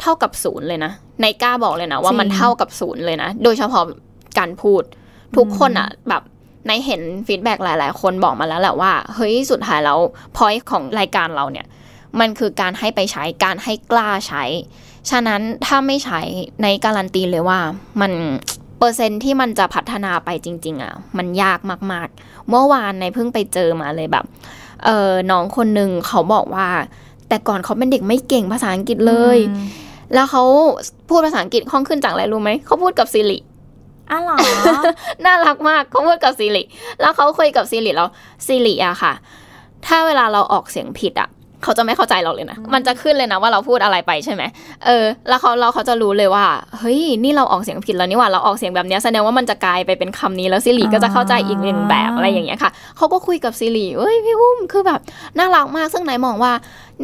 [0.00, 3.84] เท่ากับศูนย์เลยนะในกล้าบอกเลยนะว่ามันจริงเท่ากับศูนย์เลยนะ โดยเฉพาะ
[4.38, 4.82] การพูด
[5.36, 6.22] ทุกคนอะ แบบ
[6.66, 9.98] ในเห็นฟีดแบ็กหลาย ๆ คนบอกมาแล้วแหละว่า เฮ้ยสุดท้ายแล้ว
[10.36, 11.66] พอยของรายการเราเนี่ย
[12.20, 14.44] มันคือการให้ไปใช้การให้กล้าใช้
[15.10, 16.20] ฉะนั้นถ้าไม่ใช้
[16.62, 17.60] ในการันตีเลยว่า
[18.00, 18.12] มัน
[18.78, 21.58] เปอร์เซ็นต์ที่มันจะพัฒนาไปจริง ๆอะมันยาก
[21.92, 24.24] มากๆ เมื่อวานในเพิ่งไปเจอมาเลยแบบ
[24.84, 26.68] เออน้องคนหนึ่งเขาบอกว่า
[27.28, 29.66] แต่ก่อนเขาเป็นเด็กไม่เก่งภาษาอังกฤษเลยอืม
[30.14, 30.42] แล้วเขา
[31.08, 33.38] พูดภาษาอังกฤษคล่องขึ้นจากอะไรรู้ไหมเขาพูดกับซิริ
[34.12, 34.36] อ๋อเหรอ
[35.24, 36.62] น่ารักมากเขาพูดกับซิริ
[37.00, 38.08] แล้วเขาคุยกับซิริแล้ว
[38.46, 39.12] ซิริอะค่ะ
[39.86, 41.30] ถ้าเวลาเราออกเสียงผิดอะ
[41.62, 44.42] เขาจะไม่เข้าใจเราเลยนะ มันจะขึ้นเลยนะว่าเราพูดอะไรไปใช่ไหม
[44.86, 46.44] เออ แล้วเขาเราเขาจะรู้เลยว่า
[46.78, 55.00] เฮ้ย นี่เราออกเสียงผิดแล้วนี่หว่า เราออกเสียงแบบเนี้ยแสดงว่ามันจะกลายไปเป็นคำนี้แล้วซิริก็จะเข้าใจอีกหนึ่งแบบอะไรอย่างเงี้ยค่ะ เขาก็คุยกับ Siri เอ้ยพี่อุ้ม คือแบบ
[55.38, 56.52] น่ารักมาก ซึ่งไนท์มองว่า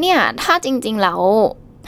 [0.01, 1.21] เนี่ย ถ้าจริง ๆ แล้ว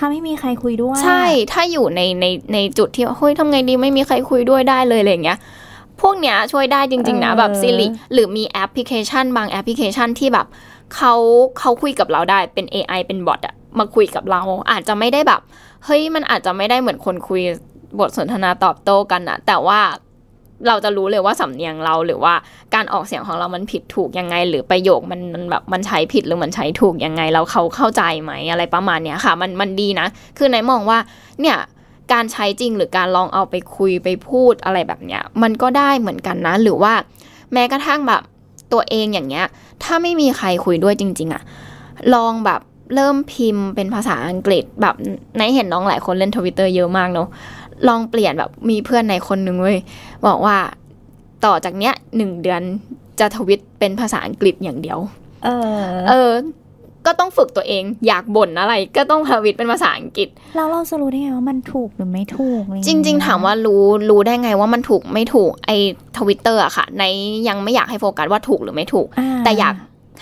[0.03, 5.39] ถ้าไม่มีใครคุยด้วย ใช่ถ้าอยู่ในในในจุดที่ว่าเฮ้ยทำไงดีไม่มีใครคุยด้วยได้เลยอะไรอย่างเงี้ย
[6.01, 10.47] พวกเนี้ยช่วยได้จริง ๆ นะเออแบบ Siri หรือมีแอปพลิเคชัน บางแอปพลิเคชันที่แบบ
[10.95, 11.15] เขา
[11.59, 15.41] เขาคุยกับเราได้เป็น AI เป็น bot อะมาคุยกับเรา อาจจะไม่ได้แบบ
[15.85, 17.43] เฮ้ยมันอาจจะไม่ได้เหมือนคนคุย
[17.99, 19.81] บทสนทนาตอบโต้กันอะแต่ว่า
[20.69, 22.35] เราจะรู้เลยว่าสำเนียงเราหรือว่า
[22.75, 30.07] การออกเสียงของเรามันผิดถูกยังไง หรือประโยคมันมันแบบมันใช้ผิดหรือมันใช้ถูกยังไงเราเขาเข้าใจไหมอะไรประมาณเนี้ยค่ะ มันมันดีนะ
[30.39, 30.99] คือในมองว่า
[31.41, 31.57] เนี่ย
[32.13, 36.93] การใช้จริงหรือการลองเอาไปคุยไปพูดอะไรแบบเนี้ยมันก็ได้เหมือนกันนะ หรือว่า
[37.53, 38.23] แม้กระทั่งแบบ
[38.73, 39.47] ตัวเองอย่างเงี้ย
[39.83, 41.43] ถ้าไม่มีใครคุยด้วยจริง ๆอะ
[42.15, 42.61] ลองแบบ
[42.95, 44.95] เริ่มพิมพ์เป็นภาษาอังกฤษแบบ
[45.39, 47.29] ในเห็นน้องหลายคนเล่นทวิตเตอร์เยอะมากเนาะ
[47.89, 49.79] ลองเปลี่ยนแบบมีเพื่อนในคนหนึ่งเว้ย
[50.27, 50.57] บอกว่า
[51.45, 52.63] ต่อจากเนี้ยหนึ่งเดือน
[53.21, 54.99] จะทวิตเป็นภาษาอังกฤษอย่างเดียว
[55.45, 56.33] เออ เออ
[57.07, 65.77] ก็ต้องฝึกตัวเองอยากบ่นอะไร ก็ต้องทวิตเป็นภาษาอังกฤษแล้วเราจะรู้ได้ไงว่ามันถูกหรือไม่ถูกอะไอย่จเยริง ๆ ถามว่ารู้รู้ได้ไงว่ามันถูกไม่ถูกไอ้
[66.19, 67.05] ทวิตเตอร์อะค่ะ ใน
[67.49, 69.07] ยังไม่อยากให้โฟกัสว่าถูกหรือไม่ถูก
[69.45, 69.75] แต่อยาก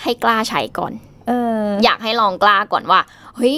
[0.03, 0.93] ให้กล้าใช้ก่อน
[1.29, 3.01] เออ อยากให้ลองกล้าก่อนว่า
[3.37, 3.55] เฮ้ย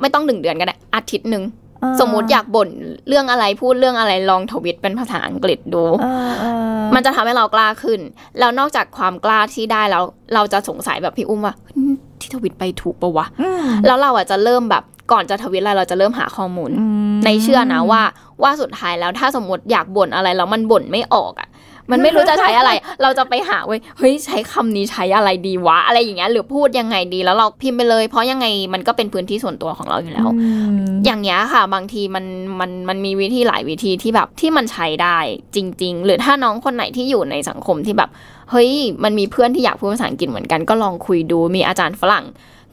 [0.00, 1.60] ไม่ต้องหนึ่งเดือนก็ได้อาทิตย์หนึ่งเออ
[2.00, 2.68] สมมุติอยากบ่น
[3.08, 6.44] เรื่องอะไรพูดเรื่องอะไรลองทวิตเป็นภาษาอังกฤษดูเออเอ
[6.78, 8.00] อมันจะทำให้เรากล้าขึ้น
[8.38, 10.02] แล้วนอกจากความกล้าที่ได้แล้ว
[10.34, 18.02] เราจะสงสัยแบบพี่อุ้มว่าอืมที่ทวิตไปถูกปะวะอืมแล้วเราอะจะเริ่มแบบก่อนจะทวิตอะไรเราจะเริ่มหาข้อมูลอืมในเชื่อนะว่า
[18.42, 21.48] ว่าสุดท้ายแล้วถ้าสมมติอยากบ่นอะไรแล้วมันบ่นไม่ออกอะ
[21.90, 22.70] มันไม่รู้จะใช้อะไร
[23.02, 32.24] เราจะไปหาเว้ยเฮ้ยใช้คำนี้ใช้อะไรดีวะอะไรอย่างเงี้ยหรือพูดยังไงดีแล้วเราพิมพ์ไปเลย เพราะยังไงมันก็เป็นพื้นที่ส่วนตัวของเราอยู่แล้วอืมอย่างเงี้ยค่ะ บางทีมัน
[32.60, 35.18] มันมันมีวิธีหลายวิธีที่แบบที่มันใช้ได้
[35.54, 38.10] จริง ๆ หรือถ้าน้องคนไหนที่อยู่ในสังคมที่แบบ
[38.50, 38.70] เฮ้ย
[39.04, 42.24] มันมีเพื่อนที่อยากพูดภาษาอังกฤษเหมือนกันก็ลองคุยดูมีอาจารย์ฝรั่ง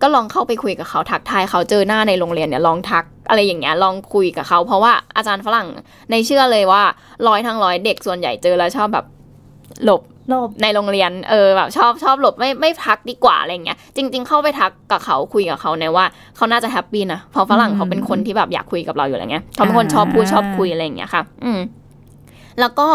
[0.02, 5.68] ก็ลองเข้าไปคุยกับเขาทักทายเขาเจอหน้าในโรงเรียนเนี่ยลองทักอะไรอย่างเงี้ยลองคุยกับเขา เพราะว่าอาจารย์ฝรั่ง
[6.12, 6.84] ในเชื่อเลยว่า
[7.28, 9.06] ร้อยทั้งร้อยเด็กส่วนใหญ่เจอแล้วชอบแบบ
[9.86, 21.60] หลบหลบในโรงเรียนเออแบบชอบชอบหลบไม่ไม่ทักดีกว่าอะไรเงี้ยจริง ๆ เข้าไปทักกับเขาคุยกับเขาเนี่ยว่าเขาน่าจะแฮปปี้นะเพราะฝรั่งอืมเขาเป็นคนที่แบบอยากคุยกับเราอยู่แล้วไงเขาเป็นคนชอบพูดอ่าชอบคุยอะไรอย่างเงี้ยค่ะ อืม
[22.60, 22.88] แล้วก็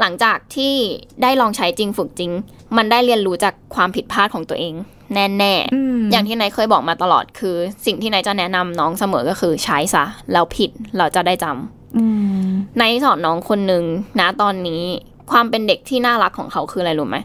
[0.00, 0.74] หลังจากที่
[1.22, 2.30] ได้ลองใช้จริงฝึกจริง
[2.76, 4.74] มันได้เรียนรู้จากความผิดพลาดของตัวเอง
[5.14, 12.04] แน่อืมๆอย่างที่นายเคยบอกมาตลอดคือ สิ่งที่นายจะแนะนำน้องเสมอก็คือใช้ซะแล้วผิดเราจะได้จำอื
[12.46, 12.48] ม
[12.80, 13.84] นายสอนน้องคนหนึ่ง
[14.20, 14.82] นะตอนนี้
[15.30, 17.18] ความเป็นเด็กที่น่ารักของเขาคืออะไรรู้ไหม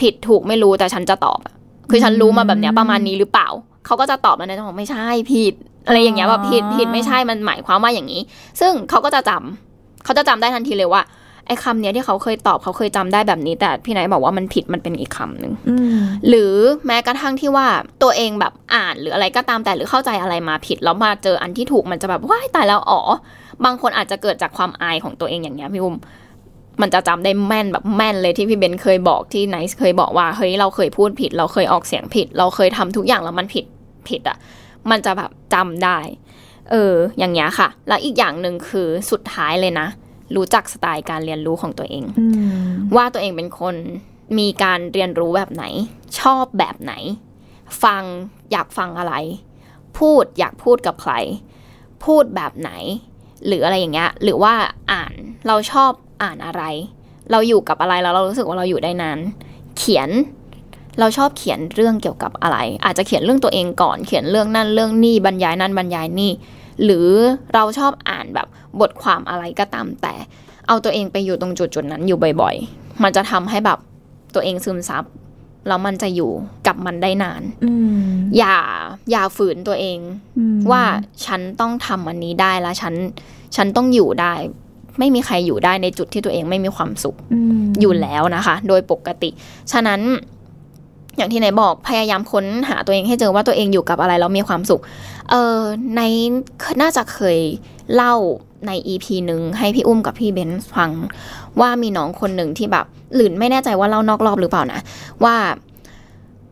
[0.00, 1.54] ผิดถูกไม่รู้แต่ฉันจะตอบอะ
[1.90, 3.48] คือฉันรู้มาแบบเนี้ยประมาณนี้หรือเปล่า
[3.86, 5.54] เขาก็จะตอบแล้วนายจะบอกไม่ใช่ผิด
[5.86, 8.20] อะไรอย่างเงี้ยแบบผิดผิดไม่ใช่มันหมายความว่าอย่างนี้
[8.60, 11.02] ซึ่งเขาก็จะจำเขาจะจำได้ทันทีเลยว่า
[11.46, 16.54] ไอ้คำเนี้ยที่เขาเคยตอบเขาเคยจำได้แบบนี้ แต่พี่นายบอกว่ามันผิดมันเป็นอีกคำหนึ่งอืมหรือ
[16.86, 17.66] แม้กระทั่งที่ว่า
[18.02, 23.00] ตัวเองแบบอ่านหรืออะไรก็ตามแต่หรือเข้าใจอะไรมาผิด แล้วมาเจออันที่ถูกมันจะแบบว้ายตายแล้วอ๋อ
[23.64, 25.96] บางคนอาจจะเกิดจากความอายของตัวเองอย่างเงี้ยพี่อุ้ม
[26.80, 33.64] มันจะจำได้แม่นแบบแม่นเลยที่พี่เบนเคยบอกที่ไนซ์เคยบอกว่าเฮ้ยเราเคยพูดผิด เราเคยออกเสียงผิด เราเคยทำทุกอย่างแล้วมันผิด
[34.08, 34.36] ผิดอะ
[34.90, 35.98] มันจะแบบจำได้
[36.70, 39.86] เออ อย่างเงี้ยค่ะ แล้วอีกอย่างหนึ่งคือสุดท้ายเลยนะ
[40.36, 42.26] รู้จักสไตล์การเรียนรู้ของตัวเองอื
[42.62, 43.74] มว่าตัวเองเป็นคน
[44.38, 45.64] มีการเรียนรู้แบบไหน
[46.20, 46.92] ชอบแบบไหน
[47.82, 48.02] ฟัง
[48.52, 49.14] อยากฟังอะไร
[49.98, 51.12] พูดอยากพูดกับใคร
[52.04, 52.70] พูดแบบไหน
[53.46, 54.54] หรืออะไรอย่างเงี้ยหรือว่า
[54.92, 55.12] อ่าน
[55.46, 55.90] เราชอบ
[56.22, 56.62] อ่านอะไร
[57.30, 59.18] เราอยู่กับอะไรแล้วเรารู้สึกว่าเราอยู่ได้นาน
[59.78, 60.10] เขียน
[60.98, 66.32] เราชอบเขียนเรื่องเกี่ยวกับอะไร อาจจะเขียนเรื่องตัวเองก่อนเขียนเรื่องนั่นเรื่องนี่บรรยายนั่นบรรยายนี่
[66.84, 67.08] หรือ
[67.54, 68.48] เราชอบอ่านแบบ
[68.80, 70.14] บทความอะไรก็ตามแต่
[70.68, 73.78] เอาตัวเองไปอยู่ตรงจุดจุดๆนั้นอยู่บ่อยๆ มันจะทำให้แบบ
[74.34, 75.04] ตัวเองซึมซับ
[75.68, 76.30] แล้วมันจะอยู่
[76.66, 78.08] กับมันได้นานอืม
[78.38, 78.56] อย่า
[79.10, 79.98] อย่าฝืนตัวเอง
[80.38, 80.82] อืมว่า
[81.24, 82.94] ฉันต้องทำอันนี้ได้แล้วฉัน
[83.56, 84.34] ฉันต้องอยู่ได้
[84.98, 89.30] ไม่มีใครอยู่ได้ในจุดที่ตัวเองไม่มีความสุขอืมอยู่แล้วนะคะ โดยปกติ
[89.72, 90.00] ฉะนั้น
[91.16, 94.82] อย่างที่ไหนบอกพยายามค้นหาตัวเองให้เจอว่าตัวเองอยู่กับอะไรแล้วมีความสุข
[95.30, 95.58] เออ
[95.96, 96.00] ใน
[96.80, 97.38] น่าจะเคย
[97.94, 98.14] เล่า
[98.66, 100.90] ใน EP หนึ่งให้พี่อุ้มกับพี่เบนซ์ฟัง
[101.60, 104.80] ว่ามีน้องคนหนึ่งที่แบบหลืนไม่แน่ใจว่าเล่านอกรอบหรือเปล่านะ
[105.24, 105.36] ว่า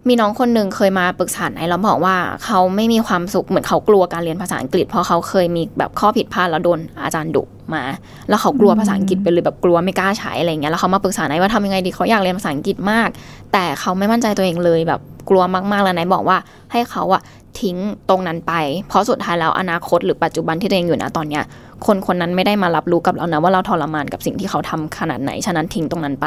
[0.08, 7.42] มีน้องคนหนึ่งเคยมาปรึกษาไนแล้วบอกว่าเขาไม่มีความสุขเหมือนเขากลัวการเรียนภาษาอังกฤษ เพราะเขาเคยมีแบบข้อผิดพลาดแล้วโดนอาจารย์ดุ
[7.74, 7.82] มา
[8.28, 13.08] แล้วเขากลัวภาษาอังกฤษไปเลยแบบกลัวไม่กล้าใช้อะไรเงี้ยแล้วเขามาปรึกษาไนว่าทำยังไงดีเขาอยากเรียนภาษาอังกฤษมาก
[13.52, 16.36] แต่เขาไม่มั่นใจตัวเองเลยแบบกลัวมากๆแล้วไนบอกว่า
[16.72, 17.22] ให้เขาอะ
[17.60, 17.76] ทิ้ง
[18.08, 18.52] ตรงนั้นไป
[18.88, 21.42] เพราะสุดท้ายแล้วอนาคตหรือปัจจุบันที่ตัวเองอยู่นะตอนเนี้ย
[21.86, 26.26] คนคนนั้นไม่ได้มารับรู้กับเรานะว่าเราทรมานกับสิ่งที่เขาทำขนาดไหน ฉะนั้นทิ้งตรงนั้นไป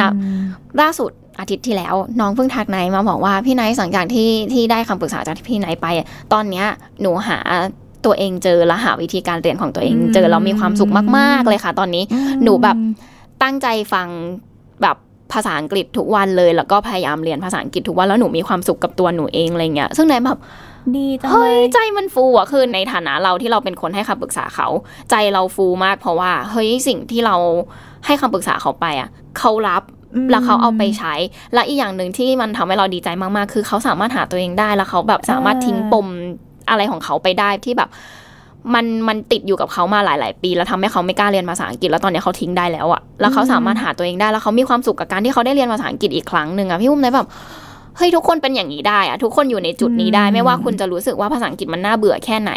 [0.00, 0.10] นะ
[0.80, 6.66] ล่าสุดอาทิตย์ที่แล้ว น้องเพิ่งทักไนท์มาบอกว่าพี่ไนท์หลังจากที่ที่ได้คำปรึกษาจากพี่ไนท์ไปอะตอนเนี้ย
[7.00, 7.38] หนูหา
[8.04, 12.04] ตัวเองเจอและหาวิธีการเรียนของตัวเอง เจอแล้วมีความสุขมาก ๆ เลยค่ะ ตอนนี้
[12.42, 12.76] หนูแบบ
[13.42, 14.08] ตั้งใจฟัง
[14.82, 14.96] แบบ
[15.32, 20.38] ภาษาอังกฤษทุกวันเลย แล้วก็พยายามเรียนภาษาอังกฤษทุกวันแล้วหนูมีความสุขกับตัวหนูเองอะไรเงี้ยซึ่งไนท์แบบ
[20.96, 24.68] ดีจังเฮ้เลยยใจมันฟูอะคือในฐานะเราที่เราเป็นคนให้คำปรึกษาเขา
[25.10, 27.36] ใจเราฟูมากเพราะว่า เฮ้ยสิ่งที่เรา
[28.06, 29.82] ให้คำปรึกษาเขาไปอะเขารับ
[30.30, 31.14] แล้วเขาเอาไปใช้
[31.54, 36.06] และอีกอย่างหนึ่งที่มันทำให้เราดีใจมากๆ คือเขาสามารถหาตัวเองได้แล้วเขาแบบสามารถทิ้งปม
[36.70, 37.90] อะไรของเขาไปได้ที่แบบ
[38.74, 47.28] มันมันติดอยู่กับเขามาหลาย ๆ ปี แล้วทำให้เขาไม่กล้าเรียนภาษาอังกฤษแล้วตอนนี้เขาทิ้งได้แล้วอะแล้วเขาสามารถหาตัวเองได้แล้วเขามีความสุขกับการที่เขาได้เรียนภาษาอังกฤษอีกครั้งหนึ่งอะพี่อุ้มเลยแบบ
[47.98, 52.52] เฮ้ยทุกคนเป็นอย่างนี้ได้อะทุกคนอยู่ในจุดนี้ได้ ไม่ว่าคุณจะรู้สึกว่าภาษาอังกฤษมันน่าเบื่อแค่ไหน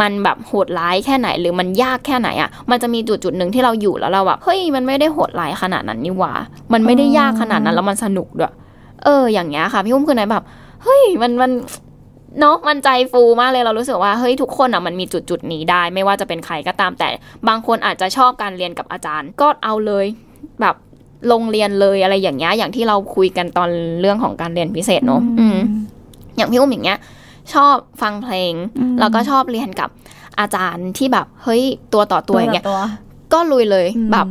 [0.00, 6.32] มันแบบโหดร้ายแค่ไหน หรือมันยากแค่ไหนอะมันจะมีจุดจุดๆหนึ่งที่เราอยู่แล้วเราแบบเฮ้ยมันไม่ได้โหดร้ายขนาดนั้นนี่หว่า
[6.72, 8.52] มันไม่ได้ยากขนาดนั้นแล้วมันสนุกด้วย
[9.04, 10.44] เออ อย่างเงี้ยค่ะพี่อุ้มคือไหนแบบ
[10.84, 11.50] เฮ้ยมันมัน
[12.40, 17.08] เนาะมันใจฟูมากเลยเรารู้สึกว่าเฮ้ยทุกคนอะมันมีจุดจุดๆนี้ได้ ไม่ว่าจะเป็นใครก็ตามแต่
[17.48, 20.06] บางคนอาจจะชอบการเรียนกับอาจารย์ ก็เอาเลย
[20.60, 20.74] แบบ
[21.32, 25.58] ลงเรียนเลยอะไรอย่างเงี้ยอย่างที่เราคุยกันตอนเรื่องของการเรียนพิเศษเนาะอืม
[26.36, 26.98] อย่างพี่อุ้มอย่างเงี้ย
[27.54, 29.90] ชอบฟังเพลงอืมแล้วก็ชอบเรียนกับ
[30.40, 32.80] อาจารย์ที่แบบ เฮ้ยตัวต่อตัวอย่างเงี้ยตัว
[33.32, 34.26] ก็ลุยเลยอืมแบบ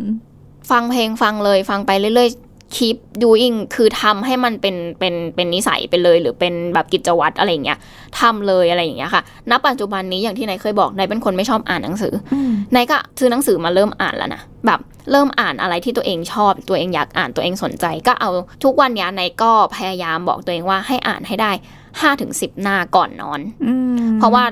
[0.72, 7.78] ฟังเพลงฟังเลย ฟังไปเรื่อยๆ keep doing คือทำให้มันเป็นเป็นเป็นนิสัยไปเลย หรือเป็นแบบกิจวัตรอะไรอย่างเงี้ย
[8.20, 9.22] ทำเลยอะไรอย่างเงี้ยค่ะ
[9.52, 14.80] ณ ปัจจุบันนี้อย่างที่นายเคยบอกนายเป็นคนไม่ชอบอ่านหนังสืออืมนายก็ซื้อหนังสือมาเริ่มอ่านแล้วนะแบบ
[15.12, 18.30] เริ่มอ่านอะไรที่ตัวเองชอบ ตัวเองอยากอ่านตัวเองสนใจ ก็เอา
[18.64, 21.52] ทุกวันเนี้ยนายก็พยายามบอกตัวเองว่าให้อ่านให้ได้
[22.02, 24.44] ห้าถึงสิบหน้าก่อนนอนอืมเพราะว่า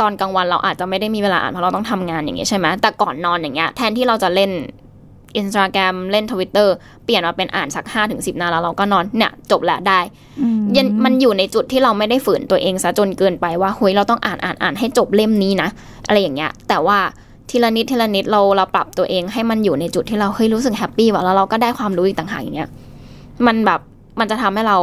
[0.00, 4.50] ตอนกลางวันเราอาจจะไม่ได้มีเวลาอ่านเพราะเราต้องทำงานอย่างเงี้ยใช่ไหมแต่ก่อนนอนอย่างเงี้ยแทนที่เราจะเล่น
[5.36, 6.74] อินสตาแกรมเล่นทวิตเตอร์
[7.04, 10.00] เปลี่ยนมาเป็นอ่านสักห้าถึงสิบนาทีแล้วเราก็นอนเนี่ยจบแล้วได้
[10.40, 15.68] อืมยันมันอยู่ในจุดที่เราไม่ได้ฝืนตัวเองซะจนเกินไปว่าเฮ้ยเราต้องอ่านอ่านอ่านให้จบเล่มนี้นะ
[16.06, 16.98] อะไรอย่างเงี้ย แต่ว่า
[17.52, 22.70] ทีละนิดทีละนิดเราเราปรับตัวเองให้มันอยู่ในจุดที่เราเฮ้ยรู้สึกแฮปปี้ว่ะแล้วเราก็ได้ความรู้อีกต่างหากอย่างเงี้ย
[23.46, 23.80] มันแบบ
[24.20, 24.78] มันจะทำให้เรา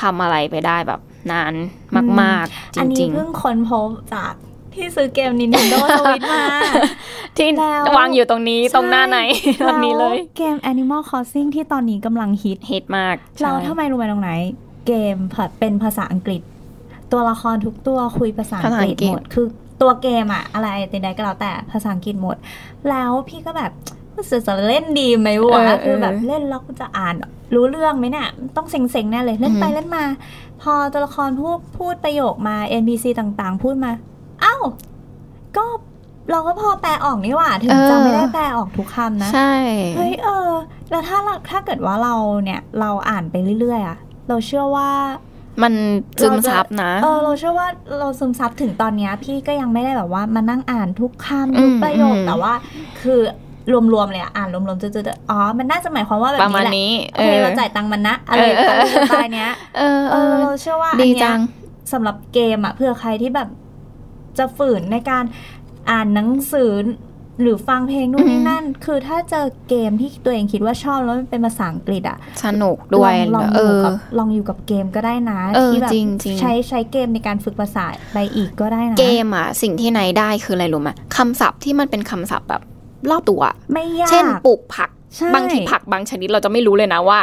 [0.00, 1.00] ทำอะไรไปได้แบบ
[1.32, 1.52] นาน
[2.20, 4.32] มาก ๆจอันนี้ริงเพิ่งค้นพบจาก
[4.74, 9.18] ที่ซื้อเกม Nintendo Switch มาๆที่แล้ววางอยู่ตรงนี้ตรงหน้าไหน
[9.68, 14.30] ตรงนี้เลยแวเกม Animal Crossing ที่ตอนนี้กำลังฮิตฮิตมากเราใช่ทำไมรู้ไหมตรงไหน
[14.86, 15.16] เกม
[15.58, 16.40] เป็นภาษาอังกฤษ
[17.12, 19.46] ตัวละครทุกตัวคุยภาษาอังกฤษหมดคือ
[19.80, 22.36] ตัวเกมอะอะไรใดๆก็แล้วแต่ภาษาอังกฤษหมด
[22.88, 23.72] แล้วพี่ก็แบบ
[24.16, 27.14] รู้สึกจะเล่นดีไหมวะคือแบบเล่นแล้วกูจะอ่าน
[27.54, 30.04] รู้เรื่องไหมเนี่ย ต้องเซ็งๆแน่เลย เล่นไปเล่นมา
[30.62, 33.90] พอตัวละครพูดพูดประโยคมา NPC ต่างๆ พูดมา
[34.40, 34.56] เอ้า
[35.56, 35.64] ก็
[36.30, 39.54] เราก็พอแปลออกนี่หว่า ถึงจะไม่ได้แปลออกทุกคำนะ ใช่
[39.96, 40.50] เฮ้ยเออ
[40.90, 44.90] แล้วถ้าเราถ้าเกิดว่าเราเนี่ย เราอ่านไปเรื่อยๆอะเราเชื่อว่า
[45.62, 45.72] มัน
[46.22, 52.52] ซึมซับนะเออเราเชื่อว่าเราซึมซับถึงตอนเนี้ยพี่ก็ยังไม่ได้แบบว่ามานั่งอ่านทุกคำอืทุมกประโยคอืมแต่ว่า
[53.00, 53.20] คือ
[53.92, 61.38] รวมๆเลยอะอ่านรวมๆจืดๆอ๋อ มันน่าจะหมายความว่าแบบประมานี้ณแหละนี้โอเคเราจ่ายตังค์มันนะอะไรเอออะไรสไตล์เนี้ยเออเอเอออเราเชื่อว่าอันดีเนี้จัยง
[61.92, 63.48] สำหรับเกมอะเพื่อใครที่แบบ
[64.38, 65.24] จะฝืนในการ
[65.90, 66.70] อ่านหนังสือ
[67.40, 82.62] หรือฟังเพลงนู่นนี่นั่น คือถ้าเจอเกมที่ตัวเองคิดว่าชอบแล้วมันเป็นภาษาอังกฤษอะสนุกด้วยลองลองเออยู่อกับลองอยู่กับเกมก็ได้นะเออที่แบบจริงๆใช้ใช้เกมในการฝึกภาษาไปอีกก็ได้นะ เกมอะ สิ่งที่นายได้คืออะไรรู้ไหมคำศัพท์ที่มันเป็นคำศัพท์แบบ
[83.10, 87.18] รอบตัว ไม่ยาก เช่นปลูกผักใช่บางทีผักบางชนิดเราจะไม่รู้เลยนะว่า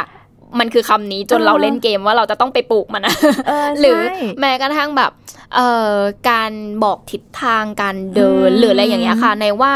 [0.58, 3.14] มันคือคำนี้จนเออเราเล่นเกมว่าเราจะต้องไปปลูกมันนะ
[3.48, 5.12] เออหรือใช่แม้กระทั่งแบบ
[5.54, 5.94] เอ่อ
[6.30, 6.52] การ
[6.84, 9.72] บอกทิศทางการเดินอืมหรืออะไรอย่างเงี้ยค่ะ ในว่า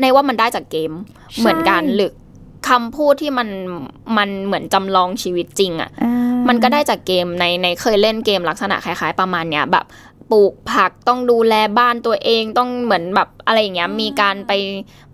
[0.00, 0.92] ในว่ามันได้จากเกม
[1.32, 2.12] ใช่เหมือนกันหรือ
[2.68, 3.48] คำพูดที่มัน
[4.16, 6.14] มันเหมือนจำลองชีวิตจริงอะ่ะอ่า
[6.48, 9.86] มันก็ได้จากเกมในในเคยเล่นเกมลักษณะคล้าย ๆ ประมาณเนี้ยแบบ
[10.30, 14.52] ปลูกผักต้องดูแลบ้านตัวเองต้องเหมือนแบบอะไรอย่างเงี้ยมีการไป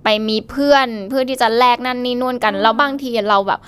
[0.04, 3.60] ไปมีเพื่อนเพื่อที่จะแลกนั่นนี่นู่นกันแล้วบางทีเราแบบ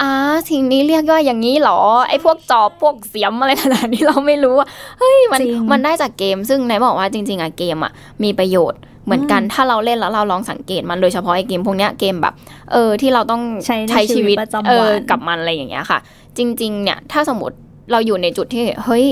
[0.00, 0.10] อ่า
[0.50, 1.78] สิ่งนี้เรียกว่าอย่างนี้เหรอ
[2.08, 4.66] ไอ้พวกจอบพวกเสียมอะไรขนาดนี้เราไม่รู้ว่า
[4.98, 12.34] เฮ้ยมันจริงมันได้จากเกม ซึ่งไหนบอกว่าจริง ๆอะเกมอะมีประโยชน์เหมือนกันถ้าเราเล่นแล้วเราลองสังเกตมันโดยเฉพาะไอ้เกมพวกเนี้ยเกมแบบ
[12.72, 15.98] เออที่เราต้องใช้ในใช้ชีวิตชีวิตประจำวันเออกับมันอะไรอย่างเงี้ยค่ะ
[16.38, 17.56] จริง ๆ เนี่ยถ้าสมมติ
[17.92, 19.06] เราอยู่ในจุดที่เฮ้ย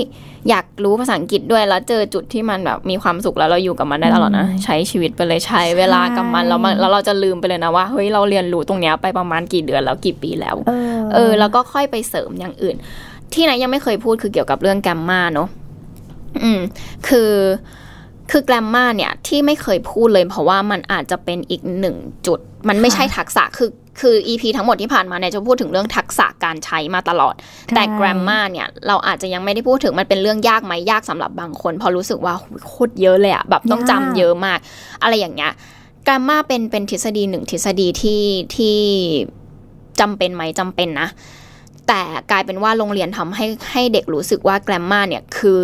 [0.49, 12.75] อยากรู้ภาษาอังกฤษด้วยแล้วเจอจุดที่มันแบบมีความสุขแล้วเราอยู่กับมันได้ตลอดนะอืมใช้ชีวิตไปเลยใช้เวลากับมันแล้วมันแล้วเราจะลืมไปเลยนะว่าเฮ้ยเราเรียนรู้ตรงเนี้ยไปประมาณกี่เดือนแล้วกี่ปีแล้ว เออเออแล้วก็ค่อยไปเสริมอย่างอื่น
[13.33, 15.49] ที่ไหนยังไม่เคยพูดคือเกี่ยวกับเรื่องแกรมมาเนอะ
[16.43, 16.59] อืม
[17.07, 17.31] คือ
[18.31, 21.95] คือแกรมมาเนี่ยที่ไม่เคยพูดเลยเพราะว่ามันอาจจะเป็นอีกหนึ่ง
[22.27, 27.35] จุด มันไม่ใช่ทักษะคือคือ EP ทั้งหมดที่ผ่านมาเนี่ยจะพูดถึงเรื่องทักษะการใช้มาตลอด
[27.75, 34.59] แต่ใช่ grammar เนี่ยเราอาจจะยังไม่ได้พูดถึงมันเป็นเรื่องยากไหมยากสำหรับบางคนเพราะรู้สึกว่าโหโคตรเยอะเลยอะแบบต้องจำเยอะมาก
[35.01, 35.51] อะไรอย่างเงี้ย
[36.07, 38.23] grammar เป็นเป็นทฤษฎีหนึ่งทฤษฎีที่
[38.55, 38.77] ที่
[39.99, 41.09] จำเป็นไหมจำเป็นนะ
[41.87, 42.01] แต่
[42.31, 45.59] กลายเป็นว่าโรงเรียนทำให้ให้เด็กรู้สึกว่า grammar เนี่ยคือ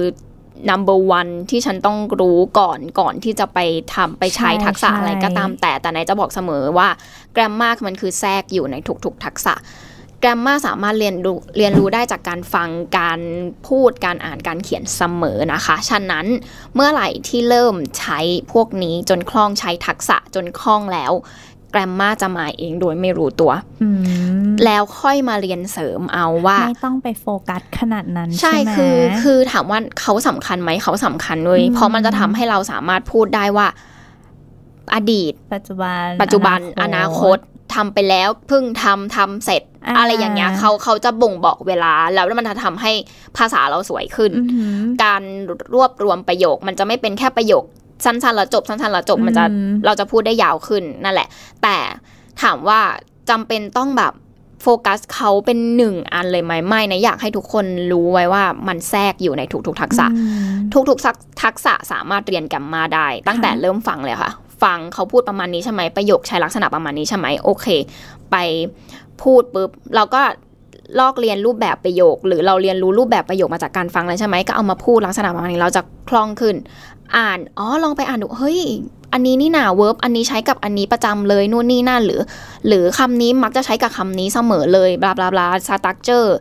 [0.69, 3.59] number one ที่ฉันต้องรู้ก่อนก่อนที่จะไป
[3.93, 6.87] ทำไปใช้ทักษะอะไรก็ตามแต่แต่ไหนจะบอกเสมอว่า
[7.35, 9.55] grammar มันคือแทรกอยู่ในทุกๆ ทักษะ
[10.23, 12.69] grammar สามารถเรียนรู้เรียนรู้ได้จากการฟัง
[12.99, 13.19] การ
[13.67, 16.25] พูดการอ่านการเขียนเสมอนะคะ ฉะนั้น
[16.75, 18.19] เมื่อไหร่ที่เริ่มใช้
[18.53, 21.11] พวกนี้จนคล่องใช้ทักษะจนคล่องแล้ว
[21.73, 23.51] grammar จะมาเองโดยไม่รู้ตัว
[23.83, 23.89] อื
[24.41, 33.67] มแล้วค่อยมาเรียนเสริมเอาว่า ไม่ต้องไปโฟกัสขนาดนั้น ใช่ใช่ไหมคือคือถามว่าเขาสำคัญไหมเขาสำคัญเลยอืมเพราะมันจะทำให้เราสามารถพูดได้ว่า
[34.95, 37.37] อดีต ปัจจุบัน ปัจจุบันอนาคต
[37.75, 42.91] ทำไปแล้วเพิ่งทำทำเสร็จอ่าอะไรอย่างเงี้ยเขาเขาจะบ่งบอกเวลาแล้วมันจะทำให้
[43.37, 45.21] ภาษาเราสวยขึ้นอือหือการ
[45.73, 47.63] รวบรวมประโยค มันจะไม่เป็นแค่ประโยค
[48.05, 51.27] สั้นๆแล้วจบสั้นๆแล้วจบมันจะอืมเราจะพูดได้ยาวขึ้นนั่นแหละ
[51.63, 51.77] แต่
[52.41, 52.79] ถามว่า
[53.29, 54.13] จำเป็นต้องแบบ
[54.61, 64.31] โฟกัสเขาเป็นหนึ่งอันเลยไหมไม่นะอยากให้ทุกคนรู้ไว้ว่ามันแทรกอยู่ในทุกๆทักษะอืมทุกๆทักทักษะสามารถเรียนแกมมาได้ ตั้งแต่เริ่มฟังเลยค่ะ
[64.63, 67.67] ฟังเขาพูดประมาณนี้ใช่ไหมประโยคใช้ลักษณะประมาณนี้ใช่ไหมโอเค
[68.31, 68.35] ไป
[69.21, 70.21] พูดปุ๊บเราก็
[70.99, 76.55] เราเรียนรูปแบบประโยค หรือเราเรียนรู้รูปแบบประโยคมาจากการฟังเลยใช่ไหมก็เอามาพูดลักษณะประมาณนี้เราจะคล่องขึ้น
[77.17, 78.59] อ่าน อ๋อ ลองไปอ่านดู เฮ้ย
[79.13, 82.21] อันนี้นี่นา verb อันนี้ใช้กับอันนี้ประจำเลยนู่นนี่นั่นหรือ
[82.67, 86.35] หรือคำนี้มักจะใช้กับคำนี้เสมอเลย blah blah blah structure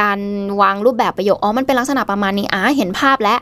[0.00, 0.18] การ
[0.60, 3.38] วางรูปแบบประโยค อ๋อ มันเป็นลักษณะประมาณนี้ อ่าเห็นภาพแล้ว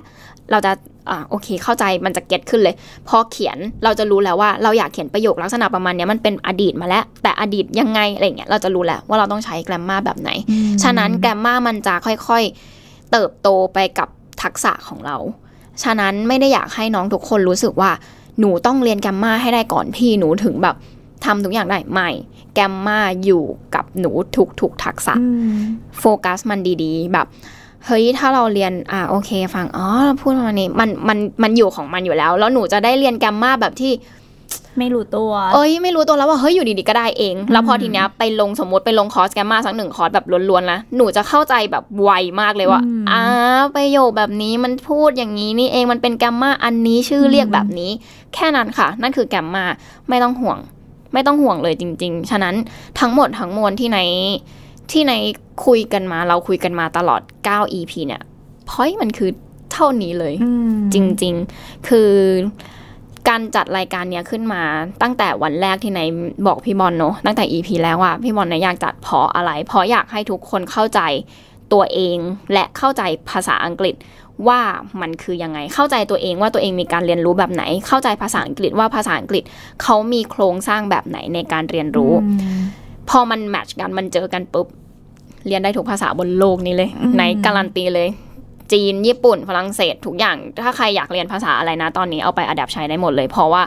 [0.51, 0.73] เราจะ
[1.11, 2.75] อ่า โอเค เข้าใจ มันจะ get ขึ้นเลย
[3.09, 14.09] พอเขียน เราจะรู้แล้วว่า เราอยากเขียนประโยคลักษณะประมาณเนี้ยมันเป็นอดีตมาแล้ว แต่อดีตยังไง อะไรเงี้ย เราจะรู้แล้วว่าเราต้องใช้ grammar แบบไหนอืมฉะนั้น grammar มันจะค่อยๆ เติบโตไปกับ
[14.43, 15.17] ทักษะของเรา
[15.83, 17.91] ฉะนั้นไม่ได้อยากให้น้องทุกคนรู้สึกว่า
[18.41, 20.77] หนูต้องเรียนแกรมมาให้ได้ก่อนพี่หนูถึงแบบ
[21.25, 22.09] ทำทุกอย่างได้ไม่
[22.55, 23.43] แกรมมาอยู่
[23.75, 24.11] กับหนู
[24.61, 25.61] ทุกๆทักษะอืม
[25.99, 27.27] โฟกัสมันดีๆ แบบ
[27.87, 33.93] เฮ้ยถ้าเราเรียนอ่าโอเคฟังอ๋อเราพูดประมาณนี้มันมันมันอยู่ของมันอยู่แล้ว แล้วหนูจะได้เรียนแกรมมาแบบที่
[34.79, 43.23] ไม่รู้ตัว เอ้ยไม่รู้ตัวแล้วว่าเฮ้ยอยู่ดีๆก็ได้เอง แล้วพอทีเนี้ยไปลงสมมติไปลงคอร์สแกรมมาสักหนึ่งคอร์สแบบล้วนๆนะหนูจะเข้าใจแบบไวมากเลยว่าอืมอ่า
[43.77, 47.91] ประโยคแบบนี้มันพูดอย่างนี้นี่เองมันเป็นแกรมมาอันนี้ชื่อเรียกแบบนี้
[48.35, 49.65] แค่นั้นค่ะ นั่นคือแกรมมา
[50.09, 50.59] ไม่ต้องห่วง
[51.13, 52.55] ไม่ต้องห่วงเลยจริง ๆ ฉะนั้น
[53.01, 53.99] ทั้งหมดทั้งมวลที่ใน
[54.91, 55.13] ที่ใน
[55.67, 58.23] คุยกันมาเราคุยกันมาตลอด 9 EP เนี่ย
[58.69, 59.31] พอยมันคือ
[59.73, 62.11] เท่านี้เลยอืมจริง ๆ คือ
[63.29, 64.63] การจัดรายการเนี้ยขึ้นมา
[65.03, 66.01] ตั้งแต่วันแรกที่ใน
[66.47, 71.01] บอกพี่บอลเนอะตั้งแต่ EP แล้วว่าพี่บอลเนี่ยอยากจัดเพราะอะไร เพราะอยากให้ทุกคนเข้าใจ
[71.73, 72.19] ตัวเอง
[72.53, 73.95] และเข้าใจภาษาอังกฤษ
[74.49, 74.61] ว่า
[75.01, 79.43] มันคือยังไง เข้าใจตัวเองว่าตัวเองมีการเรียนรู้แบบไหน เข้าใจภาษาอังกฤษว่าภาษาอังกฤษ
[79.83, 82.63] เขามีโครงสร้างแบบไหนในการเรียนรู้อืม
[83.11, 84.67] พอมันแมทช์กันมันเจอกันปุ๊บ
[85.47, 88.09] เรียนได้ทุกภาษาบนโลกนี้เลยอืมในการันตีเลย
[88.73, 93.63] จีน ญี่ปุ่น ฝรั่งเศส ทุกอย่าง ถ้าใครอยากเรียนภาษาอะไรนะ ตอนนี้เอาไปอัดแอปใช้ได้หมดเลย เพราะว่า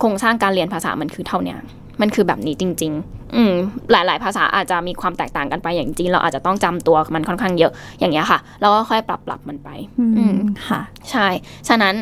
[0.00, 1.58] โครงสร้างการเรียนภาษามันคือเท่าเนี้ย
[2.00, 3.54] มันคือแบบนี้จริง ๆ อืม
[3.90, 9.68] หลาย ๆ ภาษาอาจจะมีความแตกต่างกันไปอย่างจีนเราอาจจะต้องจำตัวมันค่อนข้างเยอะ อย่างเงี้ยค่ะ แล้วก็ค่อยปรับปรับมันไป
[10.00, 11.26] อือืมมค่ะ ใช่
[11.68, 11.94] ฉะนั้น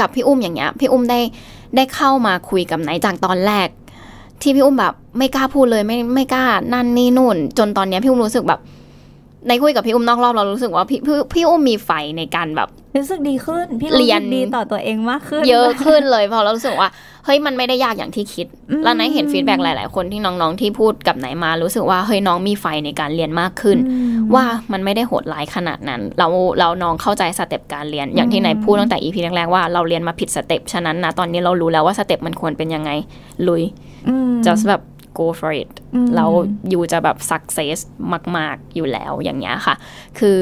[0.00, 1.20] กับพี่อุ้มอย่างเงี้ย พี่อุ้มได้
[1.76, 3.68] ได้เข้ามาคุยกับไหนจากตอนแรก
[4.42, 8.60] ที่พี่อุ้มแบบไม่กล้าพูดเลยไม่ไม่กล้านั่นนี่นู่น จนตอนเนี้ยพี่อุ้มรู้สึกแบบ
[9.48, 16.88] ในคุยกับพี่อุ้มนอกรอบเรารู้สึกว่าพี่พี่พี่อุ้มมีไฟในการแบบรู้สึกดีขึ้น พี่เรียนสึกดีต่อตัวเองมากขึ้น เยอะขึ้นเลยเพราะเรารู้สึกว่า
[17.24, 26.26] เฮ้ยมันไม่ได้ยากอย่างที่คิดอืมแล้วไนท์เห็น feedback หลาย ๆ คนที่น้อง ๆ ที่พูดกับไนท์มารู้สึกว่าเฮ้ยน้องมีไฟในการเรียนมากขึ้นอืมว่ามันไม่ได้โหดร้ายขนาดนั้น เรา
[26.58, 32.90] เราน้องเข้าใจ step การเรียนอย่างที่ไนท์พูดตั้งแต่ EP แรก ๆ ว่าเราเรียนมาผิด step ฉะนั้นนะตอนนี้เรารู้แล้วว่า step มันควรเป็นยังไง
[33.48, 33.62] ลุย
[34.08, 34.82] อืม just แบบ
[35.18, 36.30] go for it อืมแล้ว
[36.72, 37.78] you จะแบบ success
[38.36, 39.74] มาก ๆ อยู่แล้วอย่างเงี้ยค่ะ
[40.18, 40.38] คือ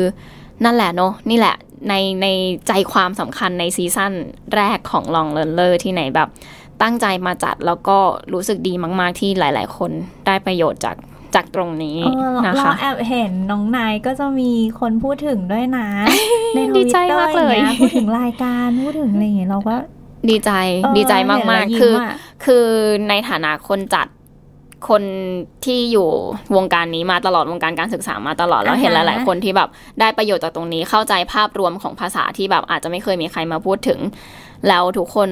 [0.65, 1.57] นั่นแหละเนาะนี่แหละ
[1.89, 2.27] ในใน
[2.69, 4.13] ใจความสำคัญในซีซั่น
[4.55, 6.29] แรกของ Long Learner ที่ไหนแบบ
[6.83, 7.99] ตั้งใจมาจัดแล้วก็
[8.33, 9.91] รู้สึกดีมาก ๆ ที่หลาย ๆ คน
[10.27, 10.97] ได้ประโยชน์จาก
[11.35, 15.89] จากตรงนี้เออนะเราคะแอบเห็นน้องนายก็จะมีคนพูดถึงด้วยนะ
[16.55, 19.77] ในทดีวิตใจเตอมากร์เลยอย่างเงี้ยพูดถึงรายการพูดถึงอะไรอย่างเงี้ยเราก็
[20.31, 20.51] ดีใจ
[20.83, 22.67] เออดีใจเห็นมากแล้วๆคือยิ้มะคือ
[23.09, 24.07] ในฐานะคนจัด
[24.89, 25.03] คน
[25.65, 26.09] ที่อยู่
[26.57, 29.69] วงการนี้มาตลอดวงการการศึกษามาตลอดแล้วอ่าฮะเห็นหลาย ๆ คนที่แบบ
[30.01, 34.01] ได้ประโยชน์จากตรงนี้เข้าใจภาพรวมของภาษาที่แบบอาจจะไม่เคยมีใครมาพูดถึง
[34.69, 35.31] แล้วทุกคน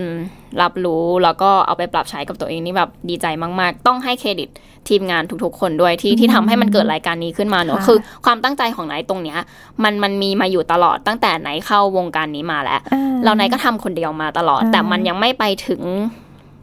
[0.62, 4.48] รับรู้แล้วก็เอาไปปรับใช้กับตัวเองนี่แบบดีใจมาก ๆ ต้องให้เครดิต
[4.88, 9.38] ทีมงานทุก ๆ คนด้วยที่ที่ทำให้มันเกิดรายการนี้ขึ้นมาเนอะค่ะคือความตั้งใจของไนท์ตรงเนี้ย
[9.82, 15.80] มันมันมีมาอยู่ตลอดตั้งแต่ไนท์เข้าวงการนี้มาแล้วอ่าเราไนท์ก็ทำคนเดียวมาตลอดอ่าแต่มันยังไม่ไปถึง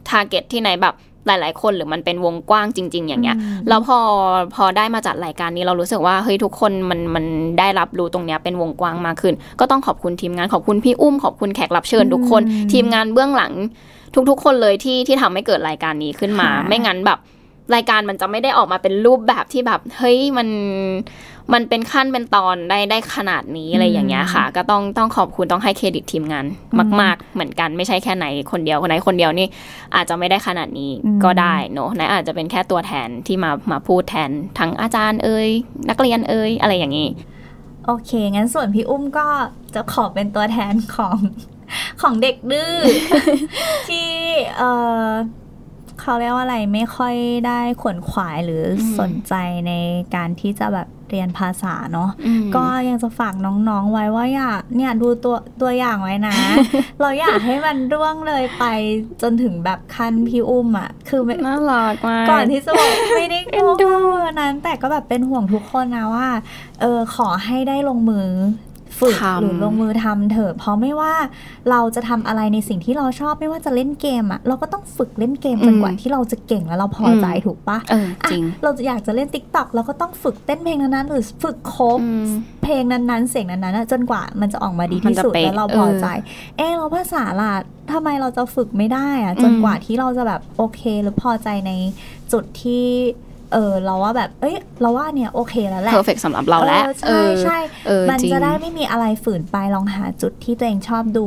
[0.08, 0.94] target ที่ไนท์แบบ
[1.26, 3.36] หลาย ๆ คนหรือมันเป็นวงกว้างจริง ๆ อย่างเงี้ย
[3.68, 3.98] แล้วพอ
[4.54, 7.24] พอได้มาจัดรายการนี้เรารู้สึกว่าเฮ้ยทุกคนมันมัน
[7.58, 12.42] ได้รับรู้ตรงเนี้ยเป็นวงกว้างมากขึ้น ก็ต้องขอบคุณทีมงานขอบคุณพี่อุ้มขอบคุณแขกรับเชิญทุกคน
[12.72, 13.52] ทีมงานเบื้องหลัง
[14.30, 17.18] ทุก ๆ คนเลยที่ที่ทำให้เกิดรายการนี้ขึ้นมา ไม่งั้นแบบ
[17.74, 20.48] รายการมันจะไม่ได้ออกมาเป็นรูปแบบที่แบบ เฮ้ยมัน
[21.54, 26.44] มันเป็นขั้นเป็นตอนได้ได้ขนาดนี้อะไรอย่างเงี้ยค่ะ ก็ต้องต้องขอบคุณต้องให้เครดิตทีมงาน
[27.00, 29.46] มาก ๆ เหมือนกันไม่ใช่แค่ไหนคนเดียวคนไหนคนเดียวนี่
[29.94, 30.90] อาจจะไม่ได้ขนาดนี้
[31.24, 35.48] ก็ได้เนอะไหนอาจจะเป็นแค่ตัวแทนที่มามาพูดแทนทั้งอาจารย์เอ่ย
[35.88, 37.08] นักเรียนเอ่ยอะไรอย่างนี้
[37.86, 39.26] โอเค งั้นส่วนพี่อุ้มก็
[39.74, 41.18] จะขอเป็นตัวแทนของ
[42.02, 42.74] ของเด็กดื้อ
[43.88, 44.10] ที่
[44.58, 44.62] เอ
[45.04, 45.08] อ
[46.00, 47.14] เขาเรียกว่าอะไรไม่ค่อย
[47.46, 48.62] ได้ขวนขวายหรือ
[48.98, 49.34] สนใจ
[49.68, 49.72] ใน
[50.14, 52.10] การที่จะแบบเรียนภาษาเนาะ
[52.56, 53.34] ก็ยังจะฝาก
[53.68, 56.34] น้องๆไว้ว่าอยากเนี่ยดูตัวตัวอย่างไว้นะ
[57.00, 58.64] เราอยากให้มันร่วงเลยไป
[59.22, 63.40] จนถึงแบบขั้นพี่อุ้มอะ่ะ คือน่ารักมากก่อนที่จะบอกไม่ได้
[63.82, 63.90] ดู
[64.40, 66.28] นั้นแต่ก็แบบเป็นห่วงทุกคนนะว่า
[66.80, 68.26] เออขอให้ได้ลงมือ
[68.98, 71.14] ฝึกหรือลงมือทำเถอะเพราะไม่ว่า
[71.70, 77.78] เราจะทำอะไรในสิ่งที่เราชอบไม่ว่าจะเล่นเกมอะเราก็ต้องฝึกเล่นเกมจนกว่าที่เราจะเก่งแล้วเราพอใจถูกปะ
[78.30, 81.98] จริงเราจะอยากจะเล่นติ๊กต็อกเราก็ต้องฝึกเต้นเพลงนั้นๆหรือฝึกโคบ
[82.62, 86.06] เพลงนั้นๆ เสียงนั้นๆจนกว่ามันจะออกมาดีที่สุดแล้วเราพอใจ
[86.56, 87.52] เออเราภาษาล่ะ
[87.92, 91.72] ทำไมเราจะฝึกไม่ได้อะจนกว่าที่เราจะแบบโอเคหรือพอใจใน
[92.32, 92.84] จุดที่
[93.52, 97.58] เออเราว่าแบบ เอ้ย เราว่าเนี่ยโอเคแล้วแหละเพอร์เฟกสำหรับเราแล้วใช่ใช่
[98.10, 101.26] มันจะได้ไม่มีอะไรฝืนไปลองหาจุดที่ตัวเองชอบดู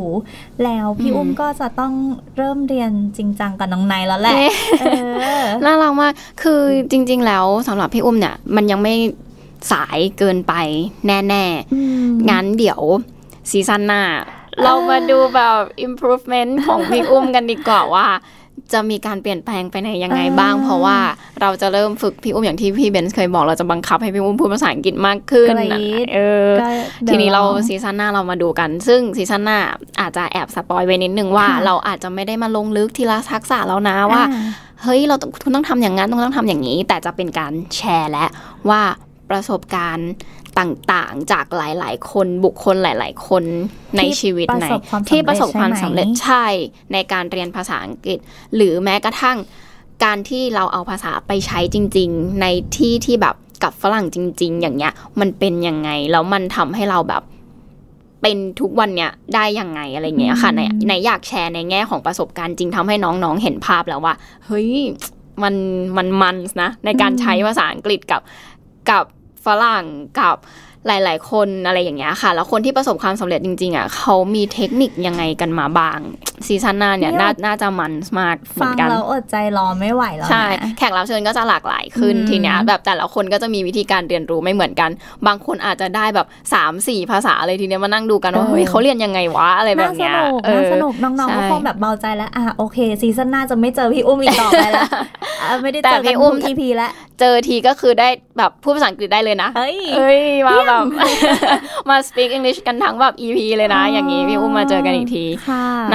[0.63, 1.93] แล้วพี่อุ้มก็จะต้อง
[2.37, 4.35] เริ่มเรียนจริงจังกับน้องนายแล้วแหละ
[5.65, 6.61] น่ารักมากคือ
[6.91, 8.95] จริง ๆ แล้วสำหรับพี่อุ้มเนี่ย มันยังไม่
[9.71, 10.53] สายเกินไป
[11.07, 12.81] แน่ๆงั้นเดี๋ยว
[13.49, 14.03] ซีซั่นหน้า
[14.63, 18.07] เรามาดูแบบ improvement ของพี่อุ้มกันดีกว่าว่า
[18.73, 20.97] จะมีการเปลี่ยนแปลงไปในยังไงบ้าง เพราะว่า
[21.41, 25.49] เราจะเริ่มฝึกพี่อุ้มอย่างที่พี่เบนซ์เคยบอกเราจะบังคับให้พี่อุ้มพูดภาษาอังกฤษมากขึ้น
[26.13, 26.49] เออ
[27.07, 29.59] ทีนี้เราซีซั่นหน้าเรามาดูกัน ซึ่งซีซั่นหน้า
[30.01, 34.23] อาจจะแอบ spoil ไว้นิดนึงว่า เราอาจจะไม่ได้มาลงลึกทีละทักษะแล้วนะว่า
[34.83, 38.25] เฮ้ยเราคุณต้องทำอย่างนั้นต้องต้องทำอย่างนี้ แต่จะเป็นการแชร์และ
[38.69, 38.81] ว่า
[39.29, 40.09] ประสบการณ์
[40.59, 43.43] ต่างๆ จากหลายๆ คนบุคคลหลาย ๆ คน
[43.97, 44.67] ในชีวิตไหน
[45.09, 46.45] ที่ประสบความสำเร็จใช่
[46.93, 48.19] ในการเรียนภาษาอังกฤษ
[48.55, 49.37] หรือแม้กระทั่ง
[50.03, 52.45] การที่เราเอาภาษาไปใช้จริง ๆ ใน
[52.77, 57.23] ที่ที่แบบกับฝรั่งจริง ๆ อย่างเงี้ย มันเป็นยังไงแล้วมันทำให้เราแบบ
[58.21, 64.13] เป็นทุกวันเนี้ยได้ยังไงอะไรเงี้ยค่ะในในอยากแชร์ในแง่ของประสบการณ์จริงทำให้น้องๆเห็นภาพแล้วว่า
[64.45, 64.69] เฮ้ย
[65.43, 65.55] มัน
[65.97, 68.21] มันมันนะในการใช้ภาษาอังกฤษกับ
[68.89, 69.05] กับ
[69.45, 69.85] ฝรั่ง
[70.19, 70.37] กับ
[70.87, 75.99] หลาย ๆ คนอะไรอย่างเงี้ยค่ะ แล้วคนที่ประสบความสำเร็จจริง ๆ อะเขามีเทคนิคยังไงกันมาบ้าง
[76.47, 80.45] ซีซั่นหน้าเนี่ยนาน่าจะมันมากเหมือนกันฟังแล้วอดใจรอไม่ไหวแล้วใช่
[80.77, 84.89] แขกรับเชิญก็จะหลากหลายขึ้นทีเนี้ยแบบแต่ละคนก็จะมีวิธีการเรียนรู้ไม่เหมือนกัน
[85.27, 90.15] บางคนอาจจะได้แบบ3ามสี่ภาษาอะไรทีเนี้ยมานั่งดูกันว่าเฮ้ยเขาเรียนยังไงวะอะไรแบบเนี้ย
[90.53, 94.87] น่าสนุกน้องๆก็คงแบบเบาใจแล้วอะโอเคซีซั่นหน้าจะไม่เจอพี่อุ้มอีกต่อไปแล้ว
[95.63, 100.85] ไม่ได้เจอพี่อุ้มอีพีแล้วเจอทีก็คือได้แบบพูดภาษาอังกฤษได้เลยนะ เฮ้ยมาแบบ
[101.89, 105.25] มา speak English กันทั้งแบบ EP เลยนะ อย่างนี้พี่อุ้มมาเจอกันอีกที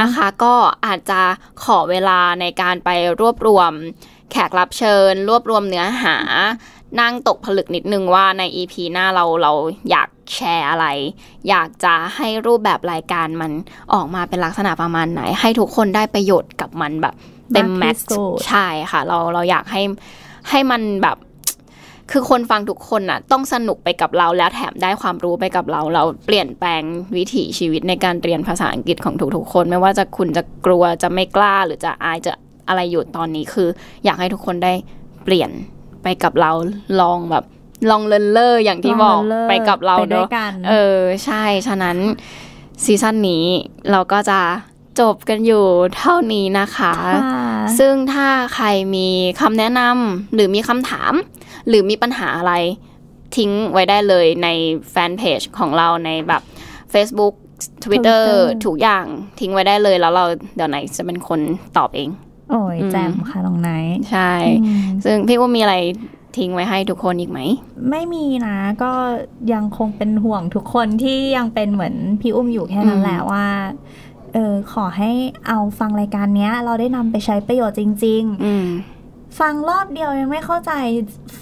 [0.00, 0.54] นะคะ ก็
[0.86, 1.20] อาจจะ
[1.64, 2.90] ขอเวลาในการไป
[3.20, 3.72] รวบรวม
[4.30, 6.16] แขกรับเชิญ รวบรวมเนื้อหา
[7.00, 9.52] นั่งตกผลึกนิดนึงว่าใน EP หน้าเราเรา
[9.90, 10.86] อยากแชร์อะไร
[11.48, 13.52] อยากจะให้รูปแบบรายการมัน
[13.92, 17.14] ออกมาเป็นลักษณะประมาณไหน ให้ทุกคนได้ประโยชน์กับมันแบบ
[17.54, 18.06] เต็มแม็กซ์
[18.46, 19.82] ใช่ค่ะ เราเราอยากให้
[20.50, 21.16] ให้มันแบบ
[22.12, 26.82] คือคนฟังทุกคนน่ะต้องสนุกไปกับเราแล้วแถมได้ความรู้ไปกับเรา เราเปลี่ยนแปลง
[27.16, 32.32] วิถีชีวิตในการเรียนภาษาอังกฤษของทุกๆคน ไม่ว่าจะคุณจะกลัวจะไม่กล้าหรือจะอายจะ
[32.68, 33.68] อะไรอยู่ตอนนี้คือ
[34.04, 34.72] อยากให้ทุกคนได้
[35.24, 35.50] เปลี่ยน
[36.02, 36.52] ไปกับเรา
[37.00, 37.44] ลองแบบ
[37.90, 40.28] ลองเลินเลอร์อย่างที่บอกไปกับเราเนาะ
[40.68, 41.96] เออใช่ฉะนั้น
[42.84, 43.44] ซีซั่นนี้
[43.90, 44.38] เราก็จะ
[45.00, 45.64] จบกันอยู่
[45.96, 46.94] เท่านี้นะคะ
[47.78, 49.08] ซึ่งถ้าใครมี
[49.40, 51.12] คำแนะนำหรือมีคำถาม
[51.68, 52.54] หรือมีปัญหาอะไร
[53.36, 54.48] ทิ้งไว้ได้เลยใน
[54.90, 56.42] แฟนเพจของเราในแบบ
[56.92, 57.34] Facebook
[57.84, 58.24] Twitter
[58.64, 59.04] ทุกอย่าง
[59.40, 60.24] ทิ้งไว้ได้เลยแล้วเรา
[60.56, 61.40] เดี๋ยวไหนจะเป็นคน
[61.76, 62.08] ตอบเอง
[62.50, 63.70] โอ้ยแจมค่ะลองไหน
[64.10, 64.32] ใช่
[65.04, 65.76] ซึ่งพี่ว่ามีอะไร
[66.38, 67.40] ทิ้งไว้ให้ทุกคนอีกไหม
[67.90, 68.92] ไม่มีนะก็
[69.52, 73.44] ยังคงเป็นห่วงทุกคนที่ยังเป็นเหมือนพี่อุ้มอยู่แค่นั้นแหละว่า
[74.07, 75.10] เออขอให้
[75.48, 78.22] เอาฟังรายการเนี้ย เราได้นำไปใช้ประโยชน์จริง
[78.80, 80.72] ๆฟังรอบเดียวยังไม่เข้าใจ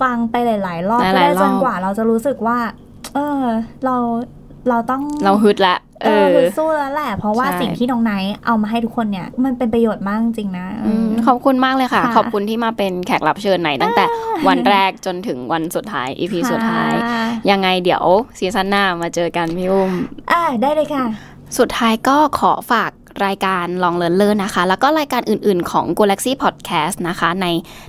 [0.00, 2.58] ฟังไปหลาย ๆ รอบก็ได้จนกว่าเราจะรู้สึกว่า
[3.14, 3.42] เออ
[3.84, 3.96] เรา
[4.68, 14.04] เราต้องเราฮึดละเออคือสู้แล้วแหละ เพราะว่าใช่สิ่งที่น้องไนท์เอามาให้ทุกคนเนี่ย มันเป็นประโยชน์มากจริงๆนะอืมขอบคุณมากเลยค่ะค่ะ ขอบคุณที่มาเป็นแขกรับเชิญไหนตั้งแต่
[14.48, 18.04] วันแรกจนถึงวันสุดท้าย EP สุดท้ายค่ะยังไงเดี๋ยว
[18.38, 19.92] ซีซั่นหน้ามาเจอกันพี่อุ้ม
[20.32, 21.04] อ่าได้เลยค่ะ
[21.58, 22.90] สุดท้ายก็ขอฝาก
[23.26, 27.46] รายการลองเลินเลินนะคะ แล้วก็รายการอื่นๆของ Galaxy Podcast นะคะ ใน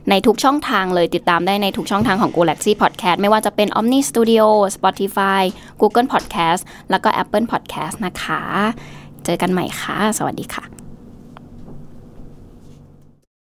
[0.10, 4.46] ในทุกช่องทางเลยติดตามได้ในทุกช่องทางของ Galaxy Podcast ไม่ว่าจะเป็น Omni Studio
[4.76, 5.42] Spotify
[5.82, 8.42] Google Podcast แล้วก็ Apple Podcast นะคะ
[9.26, 10.77] เจอกันใหม่ค่ะ สวัสดีค่ะ